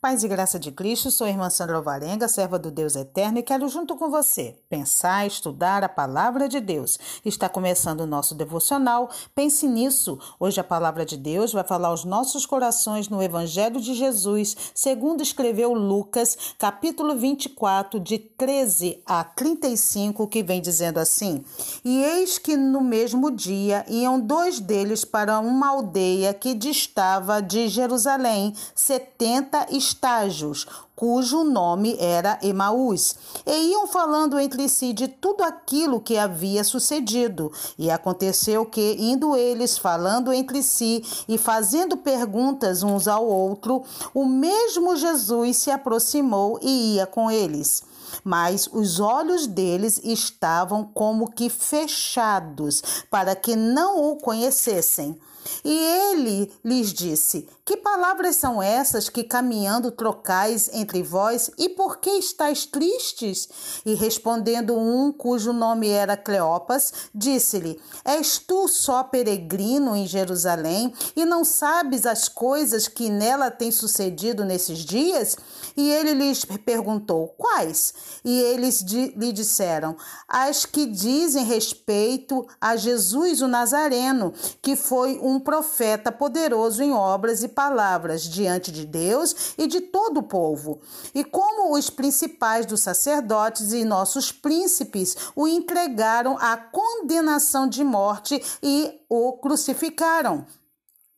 Paz 0.00 0.22
e 0.22 0.28
graça 0.28 0.60
de 0.60 0.70
Cristo, 0.70 1.10
sou 1.10 1.26
a 1.26 1.30
irmã 1.30 1.50
Sandra 1.50 1.74
Alvarenga, 1.74 2.28
serva 2.28 2.56
do 2.56 2.70
Deus 2.70 2.94
Eterno, 2.94 3.38
e 3.38 3.42
quero 3.42 3.68
junto 3.68 3.96
com 3.96 4.08
você 4.08 4.54
pensar, 4.68 5.26
estudar 5.26 5.82
a 5.82 5.88
palavra 5.88 6.48
de 6.48 6.60
Deus. 6.60 6.96
Está 7.24 7.48
começando 7.48 8.02
o 8.02 8.06
nosso 8.06 8.32
devocional. 8.32 9.10
Pense 9.34 9.66
nisso. 9.66 10.16
Hoje 10.38 10.60
a 10.60 10.64
palavra 10.64 11.04
de 11.04 11.16
Deus 11.16 11.52
vai 11.52 11.64
falar 11.64 11.88
aos 11.88 12.04
nossos 12.04 12.46
corações 12.46 13.08
no 13.08 13.20
Evangelho 13.20 13.80
de 13.80 13.92
Jesus, 13.92 14.56
segundo 14.72 15.20
escreveu 15.20 15.74
Lucas, 15.74 16.54
capítulo 16.56 17.16
24, 17.16 17.98
de 17.98 18.20
13 18.20 19.02
a 19.04 19.24
35, 19.24 20.28
que 20.28 20.44
vem 20.44 20.62
dizendo 20.62 20.98
assim: 20.98 21.44
E 21.84 22.04
eis 22.04 22.38
que 22.38 22.56
no 22.56 22.82
mesmo 22.82 23.32
dia 23.32 23.84
iam 23.88 24.20
dois 24.20 24.60
deles 24.60 25.04
para 25.04 25.40
uma 25.40 25.70
aldeia 25.70 26.32
que 26.32 26.54
distava 26.54 27.42
de 27.42 27.66
Jerusalém, 27.66 28.54
setenta 28.76 29.66
e 29.72 29.87
estágios, 29.88 30.66
cujo 30.94 31.44
nome 31.44 31.96
era 31.98 32.38
Emaús, 32.42 33.14
e 33.46 33.70
iam 33.70 33.86
falando 33.86 34.38
entre 34.38 34.68
si 34.68 34.92
de 34.92 35.08
tudo 35.08 35.42
aquilo 35.42 36.00
que 36.00 36.18
havia 36.18 36.64
sucedido. 36.64 37.52
E 37.78 37.90
aconteceu 37.90 38.66
que, 38.66 38.96
indo 38.98 39.36
eles 39.36 39.78
falando 39.78 40.32
entre 40.32 40.62
si 40.62 41.04
e 41.28 41.38
fazendo 41.38 41.96
perguntas 41.96 42.82
uns 42.82 43.06
ao 43.06 43.24
outro, 43.24 43.82
o 44.12 44.26
mesmo 44.26 44.96
Jesus 44.96 45.56
se 45.58 45.70
aproximou 45.70 46.58
e 46.60 46.96
ia 46.96 47.06
com 47.06 47.30
eles. 47.30 47.82
Mas 48.24 48.68
os 48.72 49.00
olhos 49.00 49.46
deles 49.46 50.00
estavam 50.02 50.84
como 50.84 51.30
que 51.30 51.48
fechados, 51.48 52.82
para 53.10 53.36
que 53.36 53.54
não 53.54 54.10
o 54.10 54.16
conhecessem. 54.16 55.18
E 55.64 55.72
ele 55.72 56.52
lhes 56.64 56.92
disse: 56.92 57.48
Que 57.64 57.76
palavras 57.76 58.36
são 58.36 58.62
essas 58.62 59.08
que 59.08 59.24
caminhando 59.24 59.90
trocais 59.90 60.70
entre 60.72 61.02
vós? 61.02 61.50
E 61.58 61.68
por 61.68 61.98
que 61.98 62.10
estáis 62.10 62.66
tristes? 62.66 63.48
E 63.84 63.94
respondendo 63.94 64.76
um 64.76 65.12
cujo 65.12 65.52
nome 65.52 65.88
era 65.88 66.16
Cleopas, 66.16 66.92
disse-lhe: 67.14 67.80
És 68.04 68.38
tu 68.38 68.68
só 68.68 69.02
peregrino 69.02 69.94
em 69.96 70.06
Jerusalém 70.06 70.92
e 71.16 71.24
não 71.24 71.44
sabes 71.44 72.06
as 72.06 72.28
coisas 72.28 72.88
que 72.88 73.10
nela 73.10 73.50
têm 73.50 73.70
sucedido 73.70 74.44
nesses 74.44 74.78
dias? 74.78 75.36
E 75.76 75.90
ele 75.90 76.14
lhes 76.14 76.44
perguntou: 76.44 77.34
Quais? 77.36 77.94
E 78.24 78.40
eles 78.40 78.80
lhe 78.82 79.32
disseram: 79.32 79.96
As 80.28 80.64
que 80.64 80.86
dizem 80.86 81.44
respeito 81.44 82.46
a 82.60 82.76
Jesus 82.76 83.42
o 83.42 83.48
Nazareno, 83.48 84.32
que 84.62 84.76
foi 84.76 85.18
um 85.22 85.27
profeta 85.38 86.12
poderoso 86.12 86.82
em 86.82 86.92
obras 86.92 87.42
e 87.42 87.48
palavras 87.48 88.22
diante 88.22 88.70
de 88.70 88.86
Deus 88.86 89.54
e 89.58 89.66
de 89.66 89.80
todo 89.80 90.20
o 90.20 90.22
povo. 90.22 90.80
E 91.12 91.24
como 91.24 91.76
os 91.76 91.90
principais 91.90 92.64
dos 92.64 92.80
sacerdotes 92.80 93.72
e 93.72 93.84
nossos 93.84 94.30
príncipes 94.30 95.16
o 95.34 95.48
entregaram 95.48 96.38
à 96.38 96.56
condenação 96.56 97.68
de 97.68 97.82
morte 97.82 98.40
e 98.62 99.00
o 99.08 99.32
crucificaram. 99.32 100.46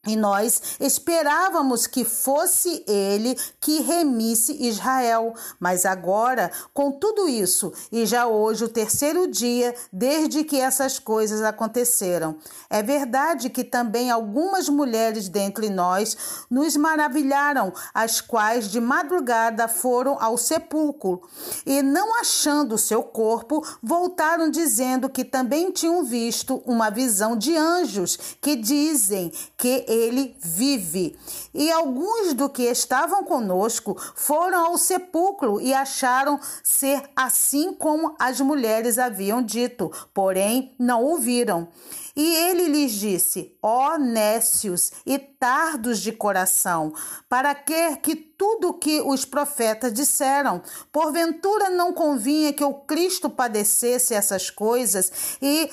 E 0.07 0.17
nós 0.17 0.79
esperávamos 0.81 1.87
que 1.87 2.07
fosse 2.07 2.83
ele 2.89 3.37
que 3.61 3.83
remisse 3.83 4.57
Israel. 4.67 5.35
Mas 5.59 5.85
agora, 5.85 6.51
com 6.73 6.91
tudo 6.91 7.29
isso, 7.29 7.71
e 7.93 8.07
já 8.07 8.27
hoje 8.27 8.65
o 8.65 8.69
terceiro 8.69 9.27
dia 9.27 9.75
desde 9.93 10.43
que 10.43 10.59
essas 10.59 10.99
coisas 10.99 11.43
aconteceram, 11.43 12.37
é 12.71 12.83
verdade 12.83 13.51
que 13.51 13.63
também 13.63 14.11
algumas 14.11 14.71
mulheres 14.71 15.29
dentre 15.29 15.69
nós 15.69 16.17
nos 16.49 16.79
maravilharam, 16.79 17.71
as 17.93 18.23
quais 18.23 18.71
de 18.71 18.81
madrugada 18.81 19.69
foram 19.69 20.17
ao 20.19 20.39
sepulcro 20.39 21.21
e, 21.67 21.83
não 21.83 22.19
achando 22.19 22.79
seu 22.79 23.03
corpo, 23.03 23.63
voltaram 23.83 24.51
dizendo 24.51 25.11
que 25.11 25.27
também 25.27 25.71
tinham 25.71 26.03
visto 26.05 26.63
uma 26.65 26.89
visão 26.89 27.37
de 27.37 27.55
anjos 27.55 28.19
que 28.41 28.57
dizem 28.57 29.31
que 29.59 29.90
ele 29.93 30.37
vive. 30.41 31.19
E 31.53 31.71
alguns 31.71 32.33
do 32.33 32.49
que 32.49 32.63
estavam 32.63 33.25
conosco 33.25 33.97
foram 34.15 34.67
ao 34.67 34.79
sepulcro 34.79 35.61
e 35.61 35.75
acharam 35.75 36.39
ser 36.63 37.03
assim 37.17 37.73
como 37.73 38.15
as 38.19 38.41
mulheres 38.41 38.99
haviam 38.99 39.43
dito, 39.43 39.91
porém 40.15 40.75
não 40.79 41.03
ouviram. 41.03 41.69
E 42.15 42.35
ele 42.35 42.69
lhes 42.69 42.93
disse: 42.93 43.57
Ó 43.63 43.97
nécios 43.97 44.93
e 45.07 45.19
tardos 45.19 46.01
de 46.01 46.13
coração, 46.13 46.93
para 47.29 47.55
que 47.55 47.97
que 47.97 48.17
tudo 48.17 48.75
que 48.75 49.01
os 49.01 49.25
profetas 49.25 49.93
disseram, 49.93 50.63
porventura 50.91 51.71
não 51.71 51.93
convinha 51.93 52.53
que 52.53 52.65
o 52.65 52.75
Cristo 52.75 53.29
padecesse 53.29 54.15
essas 54.15 54.51
coisas 54.51 55.13
e 55.43 55.71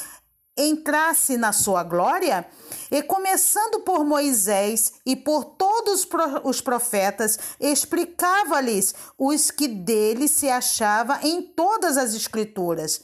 entrasse 0.57 1.37
na 1.37 1.53
sua 1.53 1.83
glória? 1.83 2.45
E 2.89 3.01
começando 3.03 3.81
por 3.81 4.03
Moisés 4.03 4.93
e 5.05 5.15
por 5.15 5.45
todos 5.45 6.07
os 6.43 6.61
profetas, 6.61 7.37
explicava-lhes 7.59 8.95
os 9.17 9.51
que 9.51 9.67
dele 9.67 10.27
se 10.27 10.49
achava 10.49 11.19
em 11.23 11.41
todas 11.41 11.97
as 11.97 12.13
escrituras. 12.13 13.01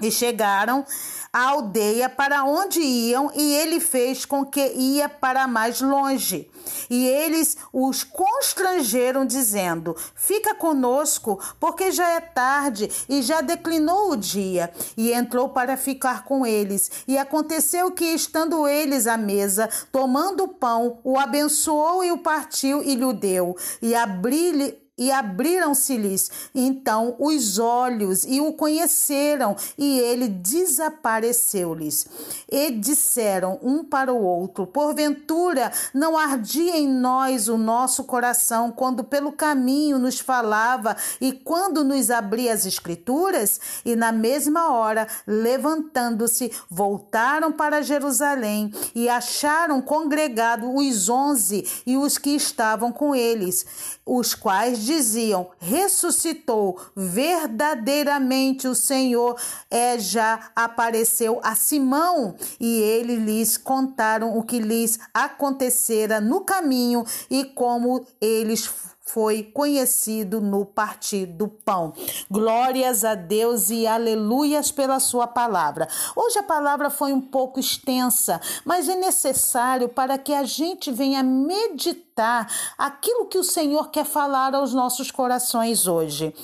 E 0.00 0.10
chegaram 0.10 0.84
à 1.32 1.50
aldeia 1.50 2.08
para 2.08 2.44
onde 2.44 2.80
iam, 2.80 3.30
e 3.34 3.54
ele 3.54 3.78
fez 3.78 4.24
com 4.24 4.44
que 4.44 4.72
ia 4.74 5.08
para 5.08 5.46
mais 5.46 5.80
longe. 5.80 6.50
E 6.88 7.06
eles 7.06 7.56
os 7.72 8.02
constrangeram, 8.02 9.24
dizendo: 9.24 9.96
Fica 10.14 10.54
conosco, 10.54 11.40
porque 11.58 11.92
já 11.92 12.08
é 12.10 12.20
tarde 12.20 12.90
e 13.08 13.22
já 13.22 13.40
declinou 13.40 14.10
o 14.10 14.16
dia. 14.16 14.72
E 14.96 15.12
entrou 15.12 15.48
para 15.50 15.76
ficar 15.76 16.24
com 16.24 16.44
eles. 16.44 16.90
E 17.06 17.16
aconteceu 17.16 17.90
que, 17.90 18.04
estando 18.04 18.66
eles 18.66 19.06
à 19.06 19.16
mesa, 19.16 19.68
tomando 19.92 20.44
o 20.44 20.48
pão, 20.48 20.98
o 21.04 21.18
abençoou 21.18 22.04
e 22.04 22.10
o 22.10 22.18
partiu 22.18 22.82
e 22.82 22.94
lhe 22.94 23.12
deu. 23.12 23.56
E 23.80 23.94
abriu-lhe 23.94 24.78
e 25.00 25.10
abriram-se-lhes 25.10 26.30
então 26.54 27.16
os 27.18 27.58
olhos 27.58 28.24
e 28.24 28.38
o 28.38 28.52
conheceram, 28.52 29.56
e 29.78 29.98
ele 29.98 30.28
desapareceu-lhes. 30.28 32.06
E 32.46 32.70
disseram 32.72 33.58
um 33.62 33.82
para 33.82 34.12
o 34.12 34.22
outro: 34.22 34.66
Porventura 34.66 35.72
não 35.94 36.18
ardia 36.18 36.76
em 36.76 36.86
nós 36.86 37.48
o 37.48 37.56
nosso 37.56 38.04
coração 38.04 38.70
quando 38.70 39.02
pelo 39.02 39.32
caminho 39.32 39.98
nos 39.98 40.20
falava 40.20 40.94
e 41.20 41.32
quando 41.32 41.82
nos 41.82 42.10
abria 42.10 42.52
as 42.52 42.66
Escrituras? 42.66 43.58
E 43.84 43.96
na 43.96 44.12
mesma 44.12 44.72
hora, 44.72 45.06
levantando-se, 45.26 46.52
voltaram 46.68 47.50
para 47.50 47.80
Jerusalém 47.80 48.70
e 48.94 49.08
acharam 49.08 49.80
congregado 49.80 50.74
os 50.74 51.08
onze 51.08 51.66
e 51.86 51.96
os 51.96 52.18
que 52.18 52.30
estavam 52.30 52.92
com 52.92 53.14
eles, 53.14 53.64
os 54.04 54.34
quais 54.34 54.89
diziam: 54.90 55.50
ressuscitou, 55.58 56.80
verdadeiramente 56.96 58.66
o 58.66 58.74
Senhor 58.74 59.40
é 59.70 59.98
já 59.98 60.50
apareceu 60.54 61.40
a 61.44 61.54
Simão. 61.54 62.34
E 62.58 62.80
eles 62.80 63.22
lhes 63.22 63.56
contaram 63.56 64.36
o 64.36 64.42
que 64.42 64.58
lhes 64.58 64.98
acontecera 65.14 66.20
no 66.20 66.40
caminho 66.40 67.04
e 67.30 67.44
como 67.44 68.04
eles 68.20 68.68
foi 69.12 69.42
conhecido 69.42 70.40
no 70.40 70.64
partir 70.64 71.26
do 71.26 71.48
pão. 71.48 71.92
Glórias 72.30 73.04
a 73.04 73.14
Deus 73.14 73.70
e 73.70 73.86
aleluias 73.86 74.70
pela 74.70 75.00
sua 75.00 75.26
palavra. 75.26 75.88
Hoje 76.14 76.38
a 76.38 76.42
palavra 76.42 76.90
foi 76.90 77.12
um 77.12 77.20
pouco 77.20 77.58
extensa, 77.58 78.40
mas 78.64 78.88
é 78.88 78.96
necessário 78.96 79.88
para 79.88 80.16
que 80.16 80.32
a 80.32 80.44
gente 80.44 80.92
venha 80.92 81.22
meditar 81.22 82.50
aquilo 82.78 83.26
que 83.26 83.38
o 83.38 83.44
Senhor 83.44 83.90
quer 83.90 84.04
falar 84.04 84.54
aos 84.54 84.72
nossos 84.72 85.10
corações 85.10 85.86
hoje. 85.86 86.34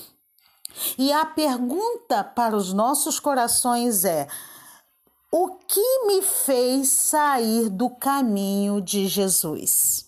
E 0.98 1.12
a 1.12 1.24
pergunta 1.24 2.22
para 2.22 2.56
os 2.56 2.72
nossos 2.72 3.18
corações 3.18 4.04
é: 4.04 4.26
o 5.32 5.56
que 5.66 6.06
me 6.06 6.22
fez 6.22 6.88
sair 6.88 7.68
do 7.68 7.88
caminho 7.88 8.80
de 8.80 9.06
Jesus? 9.06 10.05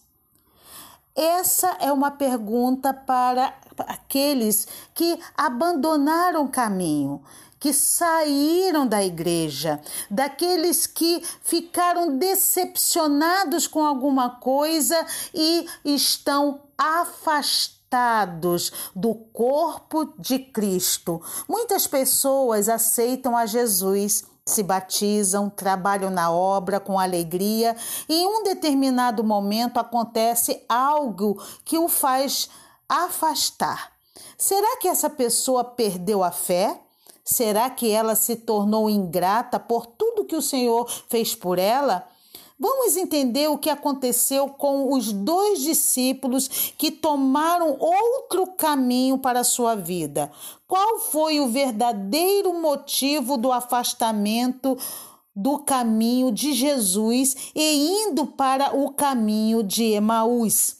Essa 1.18 1.76
é 1.80 1.90
uma 1.92 2.12
pergunta 2.12 2.94
para 2.94 3.52
aqueles 3.76 4.68
que 4.94 5.18
abandonaram 5.36 6.44
o 6.44 6.48
caminho, 6.48 7.20
que 7.58 7.72
saíram 7.72 8.86
da 8.86 9.02
igreja, 9.02 9.80
daqueles 10.08 10.86
que 10.86 11.20
ficaram 11.42 12.16
decepcionados 12.16 13.66
com 13.66 13.84
alguma 13.84 14.30
coisa 14.30 15.04
e 15.34 15.66
estão 15.84 16.60
afastados 16.78 18.70
do 18.94 19.12
corpo 19.12 20.14
de 20.16 20.38
Cristo. 20.38 21.20
Muitas 21.48 21.84
pessoas 21.88 22.68
aceitam 22.68 23.36
a 23.36 23.44
Jesus 23.44 24.22
se 24.50 24.62
batizam, 24.62 25.50
trabalham 25.50 26.10
na 26.10 26.30
obra 26.30 26.80
com 26.80 26.98
alegria 26.98 27.76
e 28.08 28.14
em 28.14 28.26
um 28.26 28.42
determinado 28.42 29.22
momento 29.22 29.78
acontece 29.78 30.64
algo 30.68 31.42
que 31.64 31.78
o 31.78 31.88
faz 31.88 32.48
afastar. 32.88 33.92
Será 34.36 34.78
que 34.78 34.88
essa 34.88 35.10
pessoa 35.10 35.62
perdeu 35.62 36.24
a 36.24 36.30
fé? 36.30 36.80
Será 37.24 37.68
que 37.68 37.90
ela 37.90 38.14
se 38.14 38.36
tornou 38.36 38.88
ingrata 38.88 39.60
por 39.60 39.84
tudo 39.84 40.24
que 40.24 40.36
o 40.36 40.40
Senhor 40.40 40.88
fez 41.10 41.34
por 41.34 41.58
ela? 41.58 42.07
Vamos 42.60 42.96
entender 42.96 43.48
o 43.48 43.56
que 43.56 43.70
aconteceu 43.70 44.48
com 44.48 44.92
os 44.92 45.12
dois 45.12 45.60
discípulos 45.60 46.72
que 46.76 46.90
tomaram 46.90 47.76
outro 47.78 48.48
caminho 48.48 49.16
para 49.16 49.40
a 49.40 49.44
sua 49.44 49.76
vida. 49.76 50.28
Qual 50.66 50.98
foi 50.98 51.38
o 51.38 51.48
verdadeiro 51.48 52.52
motivo 52.60 53.36
do 53.36 53.52
afastamento 53.52 54.76
do 55.36 55.60
caminho 55.60 56.32
de 56.32 56.52
Jesus 56.52 57.52
e 57.54 58.02
indo 58.02 58.26
para 58.26 58.76
o 58.76 58.90
caminho 58.90 59.62
de 59.62 59.84
Emaús? 59.92 60.77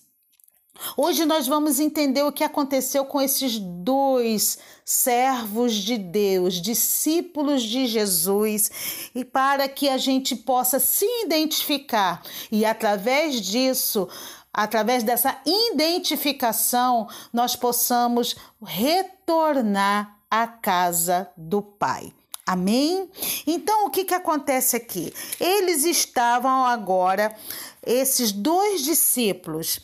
Hoje 0.96 1.24
nós 1.24 1.46
vamos 1.46 1.80
entender 1.80 2.22
o 2.22 2.32
que 2.32 2.44
aconteceu 2.44 3.04
com 3.04 3.20
esses 3.20 3.58
dois 3.58 4.58
servos 4.84 5.74
de 5.74 5.98
Deus, 5.98 6.54
discípulos 6.60 7.62
de 7.62 7.86
Jesus, 7.86 9.10
e 9.14 9.24
para 9.24 9.68
que 9.68 9.88
a 9.88 9.98
gente 9.98 10.36
possa 10.36 10.78
se 10.78 11.06
identificar 11.24 12.22
e 12.50 12.64
através 12.64 13.40
disso, 13.40 14.08
através 14.52 15.02
dessa 15.02 15.36
identificação, 15.44 17.08
nós 17.32 17.56
possamos 17.56 18.36
retornar 18.64 20.16
à 20.30 20.46
casa 20.46 21.28
do 21.36 21.60
Pai. 21.60 22.12
Amém? 22.48 23.10
Então, 23.46 23.84
o 23.84 23.90
que, 23.90 24.04
que 24.04 24.14
acontece 24.14 24.74
aqui? 24.74 25.12
Eles 25.38 25.84
estavam 25.84 26.64
agora, 26.64 27.36
esses 27.84 28.32
dois 28.32 28.82
discípulos, 28.82 29.78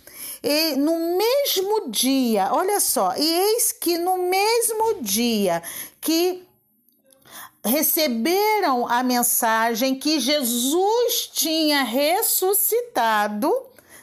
e 0.45 0.77
no 0.77 1.17
mesmo 1.17 1.89
dia, 1.91 2.51
olha 2.53 2.79
só, 2.79 3.15
e 3.17 3.25
eis 3.25 3.73
que 3.73 3.97
no 3.97 4.19
mesmo 4.19 5.01
dia 5.01 5.63
que 6.03 6.47
receberam 7.65 8.87
a 8.87 9.03
mensagem 9.03 9.95
que 9.95 10.21
Jesus 10.21 11.31
tinha 11.33 11.83
ressuscitado, 11.83 13.51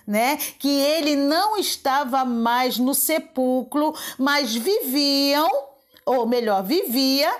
né? 0.08 0.36
Que 0.58 0.68
ele 0.68 1.16
não 1.16 1.58
estava 1.58 2.26
mais 2.26 2.80
no 2.80 2.96
sepulcro, 2.96 3.94
mas 4.18 4.56
viviam, 4.56 5.48
ou 6.04 6.26
melhor, 6.26 6.64
vivia, 6.64 7.32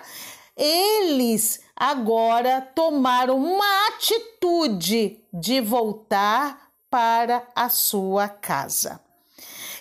eles 0.56 1.60
agora 1.76 2.62
tomaram 2.76 3.36
uma 3.36 3.88
atitude 3.88 5.20
de 5.34 5.60
voltar 5.60 6.71
para 6.92 7.48
a 7.56 7.70
sua 7.70 8.28
casa. 8.28 9.00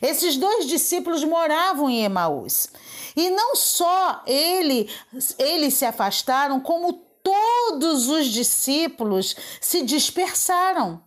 Esses 0.01 0.37
dois 0.37 0.67
discípulos 0.67 1.25
moravam 1.25 1.91
em 1.91 2.05
Emaús. 2.05 2.69
E 3.17 3.29
não 3.29 3.57
só 3.57 4.23
ele, 4.27 4.89
eles 5.37 5.75
se 5.75 5.85
afastaram, 5.85 6.61
como 6.61 6.93
todos 6.93 8.09
os 8.09 8.27
discípulos 8.27 9.37
se 9.61 9.83
dispersaram. 9.83 11.03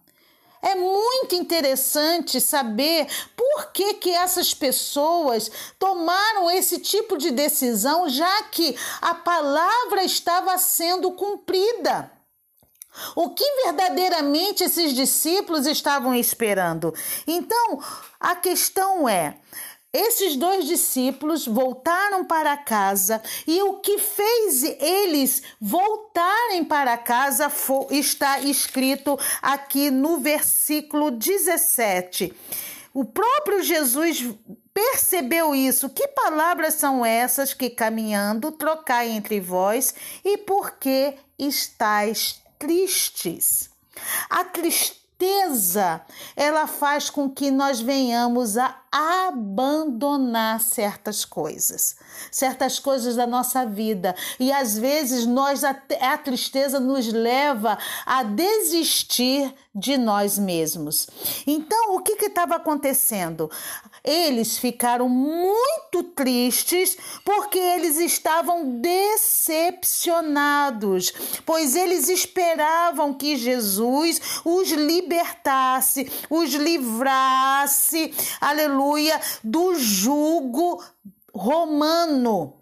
É 0.62 0.76
muito 0.76 1.36
interessante 1.36 2.40
saber 2.40 3.08
por 3.36 3.72
que, 3.72 3.96
que 3.96 4.12
essas 4.12 4.54
pessoas 4.54 5.50
tomaram 5.80 6.52
esse 6.52 6.80
tipo 6.80 7.18
de 7.18 7.32
decisão, 7.32 8.08
já 8.08 8.44
que 8.44 8.76
a 9.02 9.16
palavra 9.16 10.04
estava 10.04 10.58
sendo 10.58 11.12
cumprida. 11.12 12.12
O 13.16 13.31
que 13.31 13.44
verdadeiramente 13.63 14.63
esses 14.63 14.94
discípulos 14.94 15.66
estavam 15.66 16.13
esperando? 16.13 16.94
Então, 17.28 17.80
a 18.19 18.36
questão 18.36 19.07
é: 19.07 19.38
esses 19.92 20.36
dois 20.36 20.66
discípulos 20.66 21.45
voltaram 21.45 22.25
para 22.25 22.57
casa 22.57 23.22
e 23.45 23.62
o 23.62 23.75
que 23.75 24.00
fez 24.00 24.63
eles 24.63 25.44
voltarem 25.62 26.63
para 26.63 26.98
casa 26.98 27.51
está 27.92 28.40
escrito 28.40 29.19
aqui 29.42 29.92
no 29.92 30.18
versículo 30.18 31.12
17. 31.12 32.34
O 32.92 33.06
próprio 33.06 33.62
Jesus 33.62 34.24
percebeu 34.74 35.54
isso. 35.54 35.89
Que 35.89 36.07
palavras 36.07 36.74
são 36.74 37.06
essas 37.06 37.54
que 37.54 37.69
caminhando 37.69 38.51
trocai 38.51 39.10
entre 39.10 39.39
vós 39.39 39.94
e 40.25 40.38
por 40.39 40.72
que 40.78 41.16
estáis 41.38 42.43
tristes. 42.63 43.69
A 44.30 44.45
tristeza, 44.45 46.01
ela 46.33 46.65
faz 46.65 47.10
com 47.10 47.30
que 47.30 47.51
nós 47.51 47.81
venhamos 47.81 48.57
a 48.57 48.83
abandonar 48.94 50.62
certas 50.62 51.25
coisas, 51.25 51.95
certas 52.30 52.78
coisas 52.78 53.16
da 53.16 53.25
nossa 53.25 53.66
vida. 53.66 54.16
E 54.40 54.51
às 54.51 54.78
vezes 54.78 55.25
nós 55.25 55.63
a, 55.63 55.75
a 56.01 56.16
tristeza 56.16 56.80
nos 56.80 57.12
leva 57.12 57.75
a 58.06 58.22
desistir 58.22 59.51
de 59.74 59.98
nós 59.98 60.38
mesmos. 60.38 61.07
Então, 61.48 61.95
o 61.95 62.01
que 62.01 62.24
estava 62.24 62.57
acontecendo? 62.57 63.50
Eles 64.04 64.60
ficaram 64.60 65.10
muito 65.10 66.04
tristes 66.16 66.96
porque 67.25 67.57
eles 67.57 67.98
estavam 67.98 68.80
decepcionados, 68.80 71.12
pois 71.44 71.75
eles 71.75 72.10
esperavam 72.10 73.16
que 73.16 73.36
Jesus 73.36 74.22
os 74.46 74.72
libertasse, 74.72 76.07
os 76.30 76.54
livrasse, 76.54 78.13
aleluia 78.39 78.83
aleluia, 78.84 79.20
do 79.44 79.76
jugo 79.76 80.84
romano. 81.34 82.60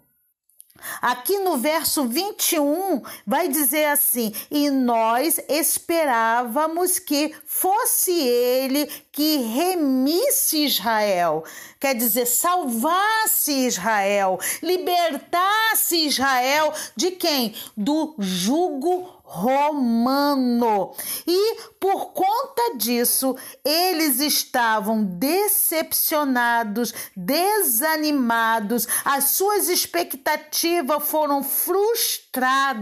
Aqui 1.00 1.38
no 1.38 1.58
verso 1.58 2.08
21 2.08 3.02
vai 3.24 3.46
dizer 3.46 3.84
assim: 3.86 4.34
E 4.50 4.68
nós 4.68 5.38
esperávamos 5.48 6.98
que 6.98 7.32
fosse 7.46 8.10
ele 8.10 8.86
que 9.12 9.36
remisse 9.36 10.64
Israel, 10.64 11.44
quer 11.78 11.94
dizer, 11.94 12.26
salvasse 12.26 13.52
Israel, 13.66 14.40
libertasse 14.60 16.06
Israel 16.06 16.72
de 16.96 17.12
quem? 17.12 17.54
Do 17.76 18.16
jugo 18.18 19.21
romano. 19.32 20.94
E 21.26 21.56
por 21.80 22.12
conta 22.12 22.76
disso, 22.76 23.34
eles 23.64 24.20
estavam 24.20 25.02
decepcionados, 25.02 26.92
desanimados, 27.16 28.86
as 29.04 29.30
suas 29.30 29.70
expectativas 29.70 31.08
foram 31.08 31.42
frustradas, 31.42 32.78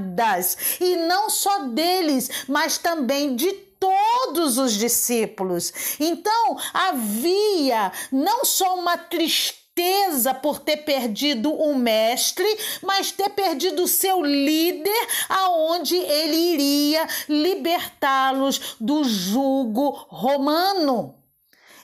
e 0.80 0.96
não 0.96 1.30
só 1.30 1.66
deles, 1.66 2.28
mas 2.48 2.78
também 2.78 3.36
de 3.36 3.52
todos 3.52 4.58
os 4.58 4.72
discípulos. 4.72 5.72
Então 6.00 6.58
havia 6.74 7.92
não 8.10 8.44
só 8.44 8.74
uma 8.74 8.98
tristeza, 8.98 9.59
tristeza 9.80 10.34
por 10.34 10.58
ter 10.58 10.78
perdido 10.78 11.52
o 11.52 11.74
mestre, 11.74 12.46
mas 12.82 13.10
ter 13.10 13.30
perdido 13.30 13.84
o 13.84 13.88
seu 13.88 14.22
líder, 14.22 15.08
aonde 15.28 15.96
ele 15.96 16.36
iria 16.36 17.06
libertá-los 17.28 18.76
do 18.78 19.02
jugo 19.04 19.90
romano. 20.08 21.14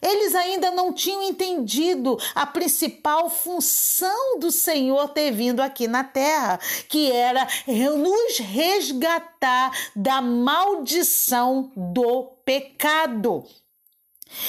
Eles 0.02 0.34
ainda 0.34 0.70
não 0.70 0.92
tinham 0.92 1.22
entendido 1.22 2.18
a 2.34 2.44
principal 2.44 3.30
função 3.30 4.38
do 4.38 4.52
Senhor 4.52 5.08
ter 5.08 5.30
vindo 5.30 5.60
aqui 5.60 5.88
na 5.88 6.04
terra, 6.04 6.60
que 6.86 7.10
era 7.10 7.48
nos 7.66 8.38
resgatar 8.38 9.72
da 9.96 10.20
maldição 10.20 11.72
do 11.74 12.24
pecado. 12.44 13.42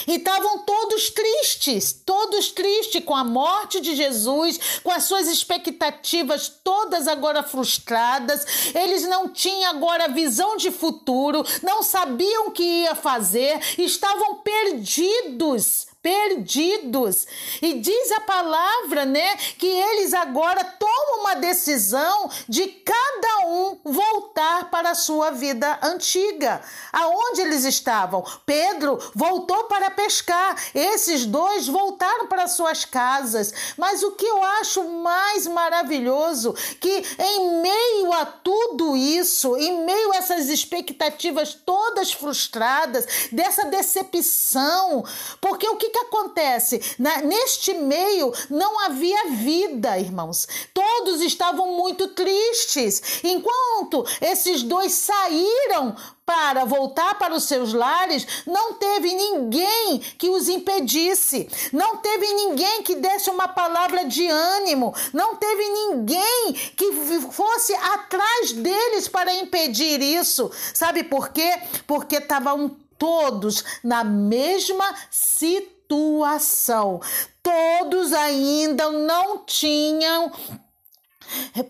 E 0.08 0.16
estavam 0.16 0.60
todos 0.60 1.10
tristes, 1.10 1.94
todos 2.06 2.52
tristes 2.52 3.04
com 3.04 3.16
a 3.16 3.24
morte 3.24 3.80
de 3.80 3.96
Jesus, 3.96 4.80
com 4.84 4.92
as 4.92 5.04
suas 5.04 5.28
expectativas 5.28 6.52
todas 6.64 7.08
agora 7.08 7.44
frustradas. 7.44 8.74
Eles 8.76 9.04
não 9.04 9.30
tinham 9.30 9.72
agora 9.72 10.08
visão 10.08 10.58
de 10.58 10.72
futuro, 10.72 11.44
não 11.64 11.82
sabiam 11.84 12.48
o 12.48 12.52
que 12.52 12.64
ia 12.64 12.96
fazer, 12.96 13.60
estavam 13.78 14.36
perdidos 14.36 15.87
perdidos. 16.02 17.26
E 17.62 17.76
diz 17.80 18.12
a 18.12 18.22
palavra, 18.22 19.06
né, 19.06 19.36
que 19.58 19.68
eles 19.68 20.14
agora 20.14 20.64
tomam 20.64 21.22
uma 21.22 21.36
decisão 21.36 22.30
de 22.48 22.68
cada 22.68 23.48
um 23.48 23.80
voltar 23.84 24.70
para 24.70 24.92
a 24.92 24.96
sua 24.96 25.32
vida 25.32 25.80
antiga. 25.82 26.62
Aonde 26.94 27.42
eles 27.42 27.66
estavam? 27.66 28.24
Pedro 28.46 28.98
voltou 29.14 29.66
para 29.66 29.92
pescar. 29.92 30.56
Esses 30.74 31.26
dois 31.26 31.68
voltaram 31.68 32.28
para 32.28 32.48
suas 32.48 32.86
casas. 32.86 33.54
Mas 33.78 34.04
o 34.04 34.12
que 34.12 34.26
eu 34.26 34.44
acho 34.44 34.84
mais 34.84 35.48
maravilhoso 35.48 36.54
que 36.80 37.04
em 37.20 37.62
meio 37.62 38.14
a 38.14 38.26
tudo 38.26 38.96
isso, 38.96 39.56
em 39.58 39.86
meio 39.86 40.14
a 40.14 40.18
essas 40.18 40.50
expectativas 40.50 41.54
todas 41.54 42.12
frustradas, 42.12 43.06
dessa 43.32 43.66
decepção, 43.66 45.04
porque 45.42 45.68
o 45.68 45.76
que 45.76 45.87
que 45.90 46.00
acontece? 46.00 46.82
Na, 46.98 47.22
neste 47.22 47.74
meio 47.74 48.34
não 48.50 48.80
havia 48.86 49.30
vida, 49.32 49.98
irmãos. 50.00 50.48
Todos 50.74 51.22
estavam 51.22 51.74
muito 51.74 52.08
tristes. 52.10 53.22
Enquanto 53.24 54.06
esses 54.22 54.64
dois 54.64 54.94
saíram 54.94 55.96
para 56.28 56.66
voltar 56.66 57.18
para 57.18 57.34
os 57.34 57.46
seus 57.46 57.72
lares, 57.72 58.28
não 58.46 58.74
teve 58.74 59.14
ninguém 59.14 60.00
que 60.18 60.30
os 60.30 60.50
impedisse, 60.50 61.48
não 61.72 61.98
teve 61.98 62.28
ninguém 62.34 62.84
que 62.84 62.96
desse 62.96 63.30
uma 63.30 63.48
palavra 63.48 64.04
de 64.04 64.28
ânimo, 64.28 64.94
não 65.14 65.38
teve 65.38 65.64
ninguém 65.70 66.54
que 66.76 66.92
fosse 67.32 67.74
atrás 67.74 68.52
deles 68.52 69.08
para 69.08 69.34
impedir 69.36 70.02
isso. 70.02 70.52
Sabe 70.74 71.04
por 71.06 71.30
quê? 71.30 71.62
Porque 71.88 72.18
estavam 72.18 72.76
todos 72.98 73.64
na 73.82 74.04
mesma 74.04 74.94
situação 75.10 75.77
situação. 75.88 77.00
Todos 77.42 78.12
ainda 78.14 78.92
não 78.92 79.46
tinham 79.46 80.32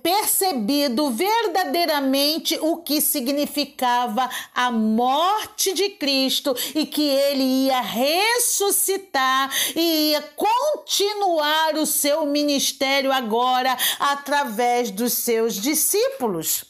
percebido 0.03 1.09
verdadeiramente 1.09 2.59
o 2.61 2.77
que 2.77 3.01
significava 3.01 4.29
a 4.53 4.69
morte 4.69 5.73
de 5.73 5.89
Cristo 5.89 6.55
e 6.75 6.85
que 6.85 7.01
ele 7.01 7.43
ia 7.43 7.81
ressuscitar 7.81 9.51
e 9.75 10.11
ia 10.11 10.21
continuar 10.35 11.75
o 11.75 11.87
seu 11.87 12.25
ministério 12.25 13.11
agora 13.11 13.75
através 13.99 14.91
dos 14.91 15.13
seus 15.13 15.55
discípulos. 15.55 16.63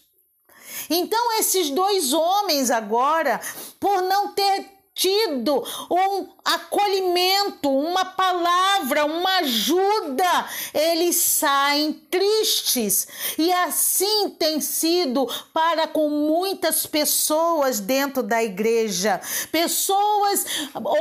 Então, 0.90 1.40
esses 1.40 1.70
dois 1.70 2.14
homens 2.14 2.72
agora, 2.72 3.42
por 3.80 4.02
não 4.04 4.34
ter 4.34 4.78
tido 4.98 5.64
um 5.92 6.28
acolhimento, 6.56 7.70
uma 7.70 8.06
palavra, 8.06 9.06
uma 9.06 9.38
ajuda, 9.38 10.46
eles 10.74 11.16
saem 11.16 11.94
tristes. 12.10 13.08
E 13.38 13.52
assim 13.52 14.30
tem 14.32 14.60
sido 14.60 15.28
para 15.54 15.88
com 15.88 16.10
muitas 16.10 16.86
pessoas 16.86 17.80
dentro 17.80 18.24
da 18.24 18.44
igreja, 18.44 19.22
pessoas 19.52 20.46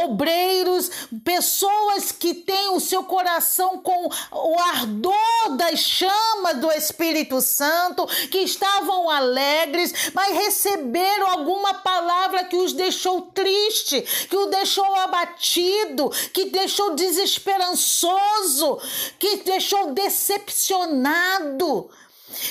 obreiros, 0.05 0.91
pessoas 1.25 2.13
que 2.13 2.35
têm 2.35 2.71
o 2.71 2.81
seu 2.81 3.05
coração 3.05 3.79
com 3.79 4.11
o 4.33 4.59
ardor 4.59 5.57
das 5.57 5.79
chamas 5.81 6.59
do 6.59 6.71
Espírito 6.73 7.41
Santo, 7.41 8.07
que 8.31 8.39
estavam 8.39 9.09
alegres, 9.09 10.11
mas 10.13 10.35
receberam 10.35 11.29
alguma 11.29 11.75
palavra 11.75 12.45
que 12.45 12.57
os 12.57 12.73
deixou 12.73 13.23
tristes 13.23 13.47
triste, 13.47 14.27
que 14.29 14.37
o 14.37 14.47
deixou 14.47 14.95
abatido, 14.97 15.36
que 16.33 16.47
deixou 16.47 16.95
desesperançoso, 16.95 18.81
que 19.19 19.39
deixou 19.39 19.93
decepcionado. 19.93 21.91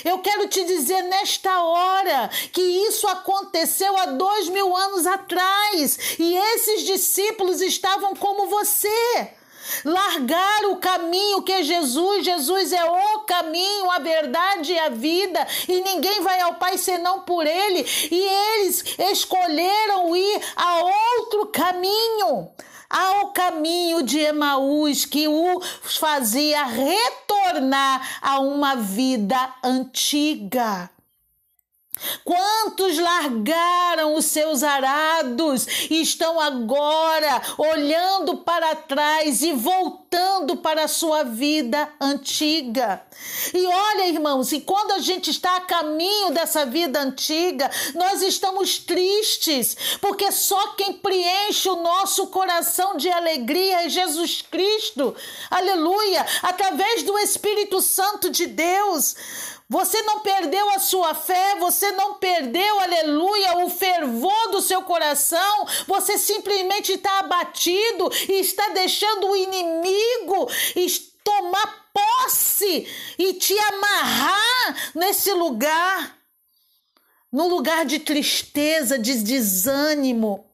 Eu 0.04 0.20
quero 0.20 0.48
te 0.48 0.64
dizer 0.64 1.02
nesta 1.04 1.62
hora 1.62 2.30
que 2.52 2.62
isso 2.62 3.08
aconteceu 3.08 3.96
há 3.98 4.06
dois 4.06 4.50
mil 4.50 4.76
anos 4.76 5.06
atrás 5.06 6.18
e 6.18 6.36
esses 6.36 6.84
discípulos 6.84 7.62
estavam 7.62 8.16
como 8.16 8.48
você. 8.48 9.34
Largar 9.84 10.66
o 10.66 10.78
caminho 10.78 11.42
que 11.42 11.52
é 11.52 11.64
Jesus, 11.64 12.24
Jesus 12.24 12.72
é 12.72 12.86
o 12.86 13.20
caminho, 13.22 13.90
a 13.90 13.98
verdade 13.98 14.74
e 14.74 14.80
a 14.80 14.90
vida, 14.90 15.46
e 15.68 15.82
ninguém 15.82 16.22
vai 16.22 16.40
ao 16.42 16.54
Pai 16.54 16.78
senão 16.78 17.22
por 17.22 17.48
Ele, 17.48 17.84
e 18.12 18.16
eles 18.16 18.84
escolheram 19.12 20.16
ir 20.16 20.42
a 20.56 20.84
outro 20.84 21.48
caminho 21.48 22.52
ao 22.90 23.32
caminho 23.32 24.04
de 24.04 24.20
Emaús 24.20 25.06
que 25.06 25.28
o 25.28 25.62
fazia 25.82 26.66
retornar 26.66 28.20
a 28.22 28.40
uma 28.40 28.76
vida 28.76 29.54
antiga. 29.64 30.90
Quantos 32.26 33.00
largaram 33.00 34.16
os 34.16 34.26
seus 34.26 34.64
arados 34.64 35.66
e 35.90 36.02
estão 36.02 36.42
agora 36.42 37.42
olhando 37.58 38.38
para 38.38 38.76
trás 38.76 39.42
e 39.42 39.54
voltando 39.54 40.58
para 40.58 40.84
a 40.84 40.90
sua 40.90 41.24
vida 41.24 41.90
antiga? 42.02 43.02
E 43.54 43.66
olha, 43.66 44.10
irmãos, 44.10 44.52
e 44.52 44.60
quando 44.60 44.92
a 44.92 45.00
gente 45.00 45.30
está 45.32 45.56
a 45.56 45.62
caminho 45.62 46.32
dessa 46.32 46.66
vida 46.66 47.00
antiga, 47.00 47.72
nós 47.94 48.22
estamos 48.22 48.78
tristes, 48.78 49.98
porque 50.02 50.34
só 50.34 50.74
quem 50.74 50.94
preenche 50.94 51.70
o 51.70 51.78
nosso 51.78 52.28
coração 52.28 52.98
de 52.98 53.10
alegria 53.10 53.86
é 53.86 53.90
Jesus 53.90 54.42
Cristo. 54.42 55.16
Aleluia! 55.50 56.26
Através 56.42 57.04
do 57.04 57.18
Espírito 57.20 57.82
Santo 57.82 58.30
de 58.30 58.48
Deus. 58.48 59.16
Você 59.68 60.00
não 60.04 60.20
perdeu 60.20 60.70
a 60.72 60.80
sua 60.80 61.16
fé, 61.16 61.56
você 61.56 61.92
não 61.94 62.16
perdeu, 62.16 62.80
aleluia, 62.80 63.66
o 63.66 63.70
fervor 63.70 64.52
do 64.52 64.62
seu 64.62 64.84
coração, 64.84 65.68
você 65.88 66.20
simplesmente 66.20 66.94
está 66.94 67.20
abatido 67.20 68.12
e 68.30 68.34
está 68.34 68.70
deixando 68.70 69.28
o 69.28 69.36
inimigo 69.36 70.48
tomar 71.24 71.90
posse 71.92 72.88
e 73.18 73.34
te 73.34 73.58
amarrar 73.58 74.92
nesse 74.94 75.34
lugar, 75.34 76.16
no 77.32 77.48
lugar 77.48 77.86
de 77.86 77.98
tristeza, 77.98 79.00
de 79.00 79.16
desânimo. 79.16 80.46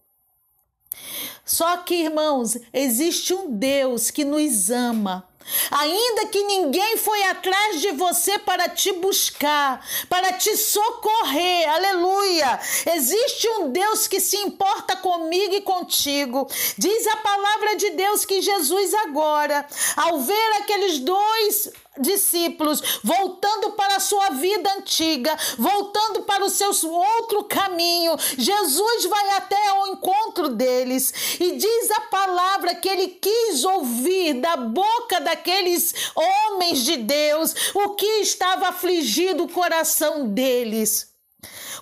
Só 1.45 1.77
que, 1.77 1.95
irmãos, 1.95 2.57
existe 2.71 3.33
um 3.33 3.51
Deus 3.51 4.09
que 4.09 4.23
nos 4.23 4.71
ama 4.71 5.27
Ainda 5.71 6.27
que 6.27 6.43
ninguém 6.43 6.97
foi 6.97 7.23
atrás 7.23 7.81
de 7.81 7.91
você 7.91 8.39
para 8.39 8.69
te 8.69 8.91
buscar, 8.93 9.85
para 10.09 10.33
te 10.33 10.55
socorrer, 10.55 11.69
aleluia. 11.69 12.59
Existe 12.93 13.49
um 13.49 13.71
Deus 13.71 14.07
que 14.07 14.19
se 14.19 14.37
importa 14.37 14.95
comigo 14.97 15.55
e 15.55 15.61
contigo. 15.61 16.47
Diz 16.77 17.07
a 17.07 17.17
palavra 17.17 17.75
de 17.75 17.91
Deus 17.91 18.25
que 18.25 18.41
Jesus, 18.41 18.93
agora, 18.93 19.65
ao 19.95 20.19
ver 20.19 20.53
aqueles 20.59 20.99
dois 20.99 21.71
discípulos 21.99 23.01
voltando 23.03 23.71
para 23.71 23.97
a 23.97 23.99
sua 23.99 24.29
vida 24.29 24.71
antiga, 24.77 25.37
voltando 25.57 26.23
para 26.23 26.43
o 26.45 26.49
seu 26.49 26.71
outro 26.89 27.43
caminho. 27.43 28.15
Jesus 28.37 29.05
vai 29.05 29.29
até 29.31 29.67
ao 29.67 29.87
encontro 29.87 30.49
deles 30.49 31.13
e 31.39 31.57
diz 31.57 31.91
a 31.91 32.01
palavra 32.01 32.75
que 32.75 32.87
ele 32.87 33.07
quis 33.09 33.63
ouvir 33.63 34.35
da 34.35 34.55
boca 34.55 35.19
daqueles 35.19 35.93
homens 36.15 36.79
de 36.79 36.97
Deus 36.97 37.53
o 37.73 37.89
que 37.89 38.21
estava 38.21 38.69
afligido 38.69 39.43
o 39.43 39.49
coração 39.51 40.27
deles. 40.27 41.11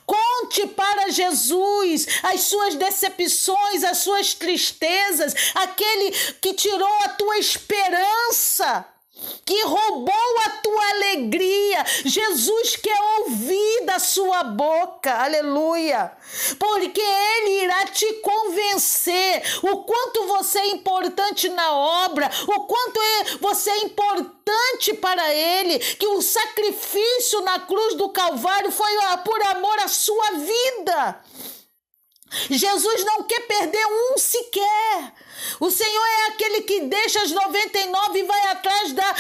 Conte 0.08 0.66
para 0.66 1.12
Jesus 1.12 2.08
as 2.24 2.42
suas 2.42 2.74
decepções, 2.74 3.84
as 3.84 4.00
suas 4.00 4.34
tristezas, 4.34 5.36
aquele 5.54 6.12
que 6.42 6.56
tirou 6.56 6.98
a 7.04 7.10
tua 7.10 7.38
esperança 7.38 8.88
que 9.46 9.64
roubou 9.64 10.40
a 10.46 10.50
tua 10.62 10.90
alegria. 10.90 11.86
Jesus 12.06 12.76
quer 12.76 13.00
ouvir 13.20 13.86
da 13.86 14.00
sua 14.00 14.44
boca, 14.44 15.14
aleluia, 15.14 16.12
porque 16.58 17.02
Ele 17.02 17.64
irá 17.64 17.86
te 17.88 18.14
convencer 18.16 19.44
o 19.64 19.84
quanto 19.84 20.28
você 20.28 20.60
é 20.60 20.68
importante 20.68 21.50
na 21.50 21.74
obra, 22.06 22.30
o 22.48 22.62
quanto 22.62 23.02
é, 23.02 23.24
você 23.40 23.70
é 23.70 23.84
importante 23.84 24.94
para 24.96 25.34
Ele, 25.34 25.80
que 25.80 26.08
o 26.08 26.22
sacrifício 26.22 27.42
na 27.42 27.60
cruz 27.60 27.96
do 27.96 28.10
Calvário 28.10 28.72
foi 28.72 28.90
por 29.24 29.42
amor 29.48 29.80
à 29.80 29.88
sua 29.88 30.32
vida. 30.32 31.22
Jesus 32.50 33.04
não 33.06 33.24
quer 33.24 33.42
perder 33.42 33.86
um 33.86 34.18
sequer. 34.18 35.14
O 35.60 35.72
Senhor 35.72 36.06
é 36.06 36.28
aquele 36.28 36.62
que 36.62 36.82
deixa 36.82 37.22
as 37.22 37.32
99 37.32 38.20
e 38.20 38.24
vai 38.24 38.48
atrás 38.50 38.94
da, 38.94 39.16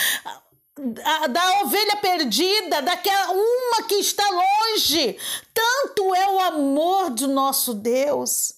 da, 0.77 1.27
da 1.27 1.61
ovelha 1.61 1.97
perdida, 1.97 2.81
daquela 2.81 3.31
uma 3.31 3.83
que 3.87 3.95
está 3.95 4.27
longe. 4.29 5.17
Tanto 5.53 6.13
é 6.15 6.29
o 6.29 6.39
amor 6.39 7.09
do 7.09 7.27
nosso 7.27 7.73
Deus. 7.73 8.53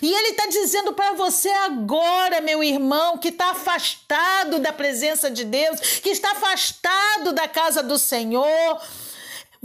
E 0.00 0.12
ele 0.12 0.28
está 0.28 0.46
dizendo 0.46 0.92
para 0.92 1.12
você 1.12 1.50
agora, 1.50 2.40
meu 2.40 2.62
irmão, 2.62 3.18
que 3.18 3.28
está 3.28 3.50
afastado 3.50 4.58
da 4.58 4.72
presença 4.72 5.30
de 5.30 5.44
Deus, 5.44 5.80
que 6.00 6.10
está 6.10 6.30
afastado 6.30 7.32
da 7.32 7.48
casa 7.48 7.82
do 7.82 7.98
Senhor. 7.98 8.80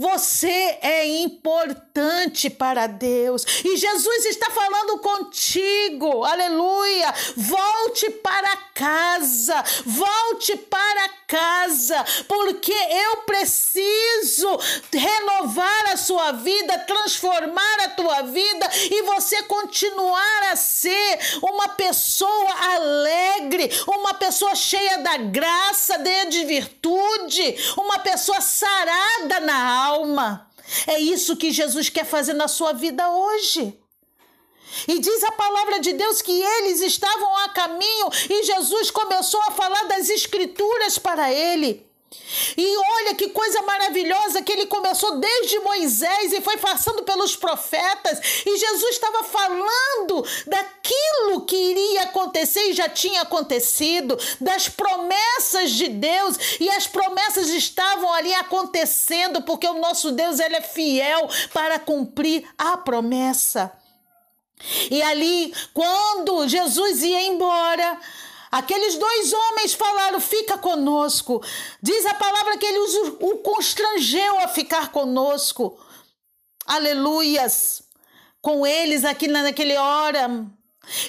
Você 0.00 0.78
é 0.80 1.06
importante 1.06 2.48
para 2.48 2.86
Deus. 2.86 3.44
E 3.62 3.76
Jesus 3.76 4.24
está 4.24 4.48
falando 4.50 4.98
contigo. 5.00 6.24
Aleluia. 6.24 7.12
Volte 7.36 8.08
para 8.08 8.56
casa. 8.74 9.62
Volte 9.84 10.56
para 10.56 11.06
casa, 11.30 12.04
porque 12.26 12.72
eu 12.72 13.18
preciso 13.18 14.58
renovar 14.92 15.92
a 15.92 15.96
sua 15.96 16.32
vida, 16.32 16.76
transformar 16.80 17.80
a 17.84 17.88
tua 17.90 18.22
vida 18.22 18.68
e 18.90 19.02
você 19.02 19.40
continuar 19.44 20.50
a 20.50 20.56
ser 20.56 21.18
uma 21.40 21.68
pessoa 21.68 22.74
alegre, 22.74 23.70
uma 23.86 24.14
pessoa 24.14 24.56
cheia 24.56 24.98
da 24.98 25.18
graça, 25.18 25.98
de 26.28 26.44
virtude, 26.44 27.56
uma 27.76 28.00
pessoa 28.00 28.40
sarada 28.40 29.38
na 29.40 29.89
alma. 29.90 30.50
É 30.86 30.98
isso 30.98 31.36
que 31.36 31.50
Jesus 31.50 31.88
quer 31.88 32.04
fazer 32.04 32.32
na 32.32 32.48
sua 32.48 32.72
vida 32.72 33.10
hoje. 33.10 33.76
E 34.86 34.98
diz 34.98 35.24
a 35.24 35.32
palavra 35.32 35.80
de 35.80 35.92
Deus 35.92 36.22
que 36.22 36.32
eles 36.32 36.80
estavam 36.80 37.36
a 37.38 37.48
caminho 37.48 38.08
e 38.28 38.44
Jesus 38.44 38.90
começou 38.90 39.40
a 39.42 39.50
falar 39.50 39.84
das 39.84 40.08
Escrituras 40.08 40.96
para 40.98 41.32
ele. 41.32 41.89
E 42.56 42.76
olha 42.76 43.14
que 43.14 43.28
coisa 43.28 43.62
maravilhosa 43.62 44.42
que 44.42 44.52
ele 44.52 44.66
começou 44.66 45.18
desde 45.18 45.60
Moisés 45.60 46.32
e 46.32 46.40
foi 46.40 46.56
passando 46.56 47.04
pelos 47.04 47.36
profetas, 47.36 48.42
e 48.44 48.56
Jesus 48.56 48.90
estava 48.90 49.22
falando 49.22 50.26
daquilo 50.46 51.42
que 51.46 51.54
iria 51.54 52.02
acontecer 52.02 52.70
e 52.70 52.72
já 52.72 52.88
tinha 52.88 53.22
acontecido, 53.22 54.18
das 54.40 54.68
promessas 54.68 55.70
de 55.70 55.88
Deus, 55.88 56.36
e 56.58 56.68
as 56.70 56.86
promessas 56.86 57.48
estavam 57.50 58.12
ali 58.12 58.34
acontecendo, 58.34 59.42
porque 59.42 59.68
o 59.68 59.80
nosso 59.80 60.10
Deus 60.10 60.40
ele 60.40 60.56
é 60.56 60.62
fiel 60.62 61.28
para 61.52 61.78
cumprir 61.78 62.44
a 62.58 62.76
promessa. 62.76 63.72
E 64.90 65.00
ali, 65.00 65.54
quando 65.72 66.46
Jesus 66.48 67.02
ia 67.02 67.22
embora, 67.22 67.98
Aqueles 68.50 68.96
dois 68.96 69.32
homens 69.32 69.74
falaram: 69.74 70.20
Fica 70.20 70.58
conosco. 70.58 71.42
Diz 71.82 72.04
a 72.06 72.14
palavra 72.14 72.58
que 72.58 72.66
ele 72.66 72.78
o 73.20 73.38
constrangeu 73.38 74.38
a 74.40 74.48
ficar 74.48 74.90
conosco. 74.90 75.78
Aleluias. 76.66 77.82
Com 78.42 78.66
eles 78.66 79.04
aqui 79.04 79.28
naquele 79.28 79.76
hora. 79.76 80.46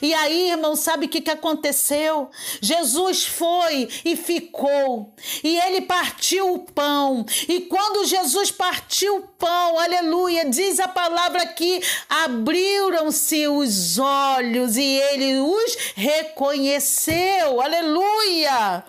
E 0.01 0.13
aí, 0.13 0.51
irmão, 0.51 0.75
sabe 0.75 1.05
o 1.05 1.09
que, 1.09 1.21
que 1.21 1.31
aconteceu? 1.31 2.29
Jesus 2.61 3.25
foi 3.25 3.87
e 4.03 4.15
ficou, 4.15 5.13
e 5.43 5.57
ele 5.59 5.81
partiu 5.81 6.53
o 6.53 6.59
pão. 6.59 7.25
E 7.47 7.61
quando 7.61 8.05
Jesus 8.05 8.51
partiu 8.51 9.17
o 9.17 9.27
pão, 9.27 9.79
aleluia, 9.79 10.45
diz 10.49 10.79
a 10.79 10.87
palavra 10.87 11.45
que 11.47 11.81
abriram-se 12.09 13.47
os 13.47 13.97
olhos 13.97 14.77
e 14.77 14.83
ele 14.83 15.39
os 15.39 15.77
reconheceu, 15.95 17.61
aleluia. 17.61 18.83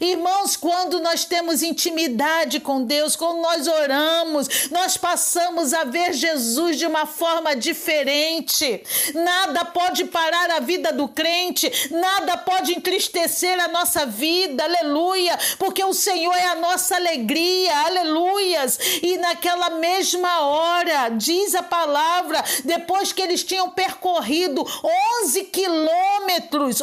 Irmãos, 0.00 0.56
quando 0.56 1.00
nós 1.00 1.24
temos 1.24 1.62
intimidade 1.62 2.60
com 2.60 2.84
Deus, 2.84 3.16
quando 3.16 3.40
nós 3.40 3.66
oramos, 3.66 4.68
nós 4.70 4.96
passamos 4.96 5.72
a 5.72 5.84
ver 5.84 6.12
Jesus 6.12 6.78
de 6.78 6.86
uma 6.86 7.06
forma 7.06 7.56
diferente. 7.56 8.82
Nada 9.14 9.64
pode 9.64 10.04
parar 10.06 10.50
a 10.50 10.60
vida 10.60 10.92
do 10.92 11.08
crente, 11.08 11.70
nada 11.90 12.36
pode 12.36 12.72
entristecer 12.72 13.58
a 13.58 13.68
nossa 13.68 14.04
vida, 14.04 14.64
aleluia, 14.64 15.38
porque 15.58 15.82
o 15.82 15.94
Senhor 15.94 16.34
é 16.34 16.46
a 16.48 16.56
nossa 16.56 16.96
alegria, 16.96 17.74
aleluias. 17.86 18.78
E 19.02 19.16
naquela 19.16 19.70
mesma 19.70 20.40
hora, 20.40 21.08
diz 21.10 21.54
a 21.54 21.62
palavra, 21.62 22.44
depois 22.64 23.12
que 23.12 23.22
eles 23.22 23.42
tinham 23.42 23.70
percorrido 23.70 24.66
11 25.22 25.44
quilômetros, 25.44 26.82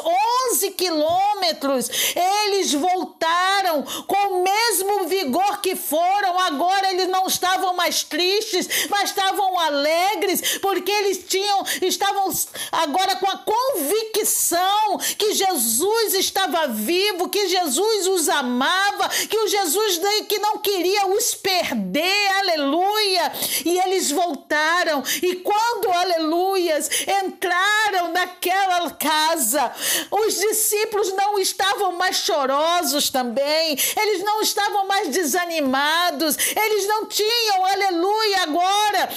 11 0.51 0.71
quilômetros, 0.71 1.89
eles 2.15 2.73
voltaram 2.73 3.02
voltaram 3.03 3.83
com 4.07 4.39
o 4.39 4.43
mesmo 4.43 5.07
vigor 5.07 5.59
que 5.61 5.75
foram. 5.75 6.32
Agora 6.47 6.91
eles 6.91 7.07
não 7.07 7.27
estavam 7.27 7.73
mais 7.73 8.03
tristes, 8.03 8.87
mas 8.89 9.09
estavam 9.09 9.59
alegres, 9.59 10.57
porque 10.59 10.91
eles 10.91 11.23
tinham 11.27 11.63
estavam 11.81 12.31
agora 12.71 13.15
com 13.15 13.29
a 13.29 13.37
convicção 13.37 14.97
que 15.17 15.33
Jesus 15.33 16.13
estava 16.15 16.67
vivo, 16.67 17.29
que 17.29 17.47
Jesus 17.47 18.07
os 18.07 18.29
amava, 18.29 19.09
que 19.09 19.37
o 19.37 19.47
Jesus 19.47 19.99
que 20.27 20.39
não 20.39 20.57
queria 20.57 21.07
os 21.07 21.35
perder. 21.35 22.27
Aleluia! 22.39 23.31
E 23.65 23.77
eles 23.79 24.11
voltaram 24.11 25.03
e 25.21 25.35
quando 25.37 25.91
aleluias 25.91 26.89
entraram 27.23 28.11
naquela 28.11 28.91
casa, 28.91 29.71
os 30.11 30.35
discípulos 30.39 31.13
não 31.13 31.39
estavam 31.39 31.93
mais 31.93 32.17
chorosos 32.17 33.09
também, 33.09 33.77
eles 33.99 34.23
não 34.23 34.41
estavam 34.41 34.85
mais 34.87 35.09
desanimados, 35.09 36.32
eles 36.37 36.87
não 36.87 37.05
tinham, 37.05 37.65
aleluia, 37.65 38.43
agora 38.43 39.09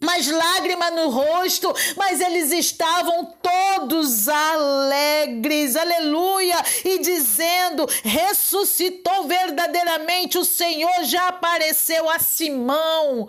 mais 0.00 0.30
lágrima 0.30 0.90
no 0.90 1.08
rosto, 1.08 1.72
mas 1.96 2.20
eles 2.20 2.52
estavam 2.52 3.34
todos 3.42 4.28
alegres, 4.28 5.74
aleluia, 5.74 6.56
e 6.84 6.98
dizendo: 6.98 7.86
ressuscitou 8.04 9.24
verdadeiramente, 9.24 10.38
o 10.38 10.44
Senhor 10.44 11.04
já 11.04 11.28
apareceu 11.28 12.08
a 12.10 12.18
Simão. 12.18 13.26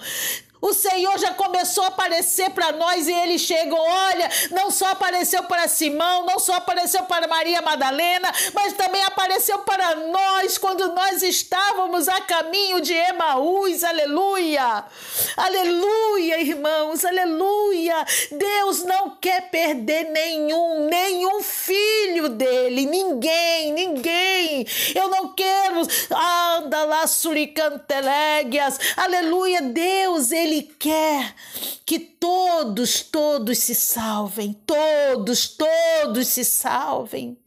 O 0.61 0.73
Senhor 0.73 1.17
já 1.19 1.33
começou 1.33 1.83
a 1.83 1.87
aparecer 1.87 2.49
para 2.51 2.71
nós 2.71 3.07
e 3.07 3.13
eles 3.13 3.41
chegam. 3.41 3.77
Olha, 3.77 4.29
não 4.51 4.71
só 4.71 4.87
apareceu 4.91 5.43
para 5.43 5.67
Simão, 5.67 6.25
não 6.25 6.39
só 6.39 6.53
apareceu 6.53 7.03
para 7.03 7.27
Maria 7.27 7.61
Madalena, 7.61 8.31
mas 8.53 8.73
também 8.73 9.03
apareceu 9.03 9.59
para 9.59 9.95
nós 9.95 10.57
quando 10.57 10.93
nós 10.93 11.21
estávamos 11.21 12.07
a 12.07 12.21
caminho 12.21 12.81
de 12.81 12.93
Emaús. 12.93 13.83
Aleluia! 13.83 14.85
Aleluia, 15.35 16.39
irmãos, 16.39 17.05
aleluia! 17.05 18.05
Deus 18.31 18.83
não 18.83 19.11
quer 19.21 19.49
perder 19.49 20.05
nenhum, 20.11 20.87
nenhum 20.87 21.41
filho 21.41 22.29
dele, 22.29 22.85
ninguém, 22.85 23.73
ninguém. 23.73 24.65
Eu 24.95 25.09
não 25.09 25.33
quero 25.33 25.81
anda 26.57 26.83
lá 26.85 27.05
suricanteleguias. 27.05 28.79
Aleluia, 28.95 29.61
Deus, 29.61 30.31
ele 30.31 30.46
ele 30.47 30.63
quer 30.63 31.35
que 31.85 31.99
todos, 31.99 33.01
todos 33.01 33.57
se 33.59 33.75
salvem, 33.75 34.53
todos, 34.65 35.47
todos 35.49 36.27
se 36.27 36.43
salvem. 36.43 37.37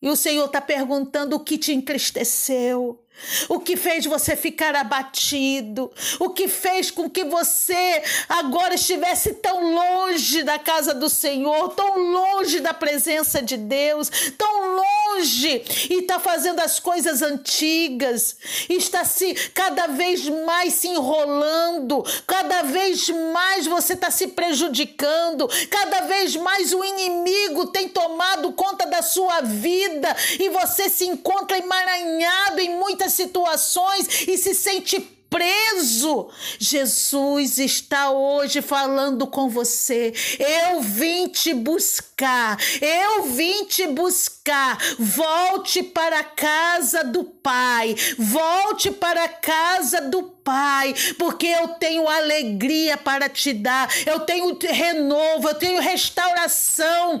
E 0.00 0.08
o 0.08 0.16
Senhor 0.16 0.46
está 0.46 0.60
perguntando 0.60 1.36
o 1.36 1.40
que 1.40 1.58
te 1.58 1.72
entristeceu, 1.72 3.04
o 3.48 3.60
que 3.60 3.76
fez 3.76 4.06
você 4.06 4.36
ficar 4.36 4.74
abatido, 4.74 5.90
o 6.18 6.30
que 6.30 6.48
fez 6.48 6.90
com 6.90 7.08
que 7.08 7.24
você 7.24 8.02
agora 8.28 8.74
estivesse 8.74 9.34
tão 9.34 9.74
longe 9.74 10.42
da 10.42 10.58
casa 10.58 10.94
do 10.94 11.08
Senhor, 11.08 11.70
tão 11.70 11.98
longe 11.98 12.60
da 12.60 12.74
presença 12.74 13.42
de 13.42 13.56
Deus, 13.56 14.10
tão 14.36 14.76
longe 14.76 15.62
e 15.90 16.00
está 16.00 16.18
fazendo 16.18 16.60
as 16.60 16.78
coisas 16.78 17.22
antigas, 17.22 18.36
está 18.68 19.04
se 19.04 19.34
cada 19.54 19.86
vez 19.88 20.28
mais 20.28 20.74
se 20.74 20.88
enrolando, 20.88 22.04
cada 22.26 22.62
vez 22.62 23.08
mais 23.32 23.66
você 23.66 23.94
está 23.94 24.10
se 24.10 24.28
prejudicando, 24.28 25.48
cada 25.70 26.02
vez 26.02 26.36
mais 26.36 26.72
o 26.72 26.84
inimigo 26.84 27.66
tem 27.66 27.88
tomado 27.88 28.52
conta 28.52 28.86
da 28.86 29.02
sua 29.02 29.40
vida 29.40 30.14
e 30.38 30.48
você 30.50 30.88
se 30.88 31.06
encontra 31.06 31.58
emaranhado 31.58 32.60
em 32.60 32.76
muitas 32.76 33.07
situações 33.12 34.26
e 34.28 34.36
se 34.36 34.54
sente 34.54 35.18
preso. 35.30 36.30
Jesus 36.58 37.58
está 37.58 38.10
hoje 38.10 38.60
falando 38.60 39.26
com 39.26 39.48
você. 39.48 40.12
Eu 40.38 40.80
vim 40.80 41.28
te 41.28 41.54
buscar. 41.54 42.58
Eu 42.80 43.24
vim 43.24 43.64
te 43.64 43.86
buscar. 43.86 44.78
Volte 44.98 45.82
para 45.82 46.20
a 46.20 46.24
casa 46.24 47.04
do 47.04 47.24
Pai. 47.24 47.94
Volte 48.18 48.90
para 48.90 49.24
a 49.24 49.28
casa 49.28 50.00
do 50.00 50.22
Pai, 50.22 50.94
porque 51.18 51.46
eu 51.46 51.68
tenho 51.68 52.08
alegria 52.08 52.96
para 52.96 53.28
te 53.28 53.52
dar. 53.52 53.88
Eu 54.06 54.20
tenho 54.20 54.56
renovo, 54.58 55.48
eu 55.48 55.54
tenho 55.54 55.80
restauração 55.80 57.20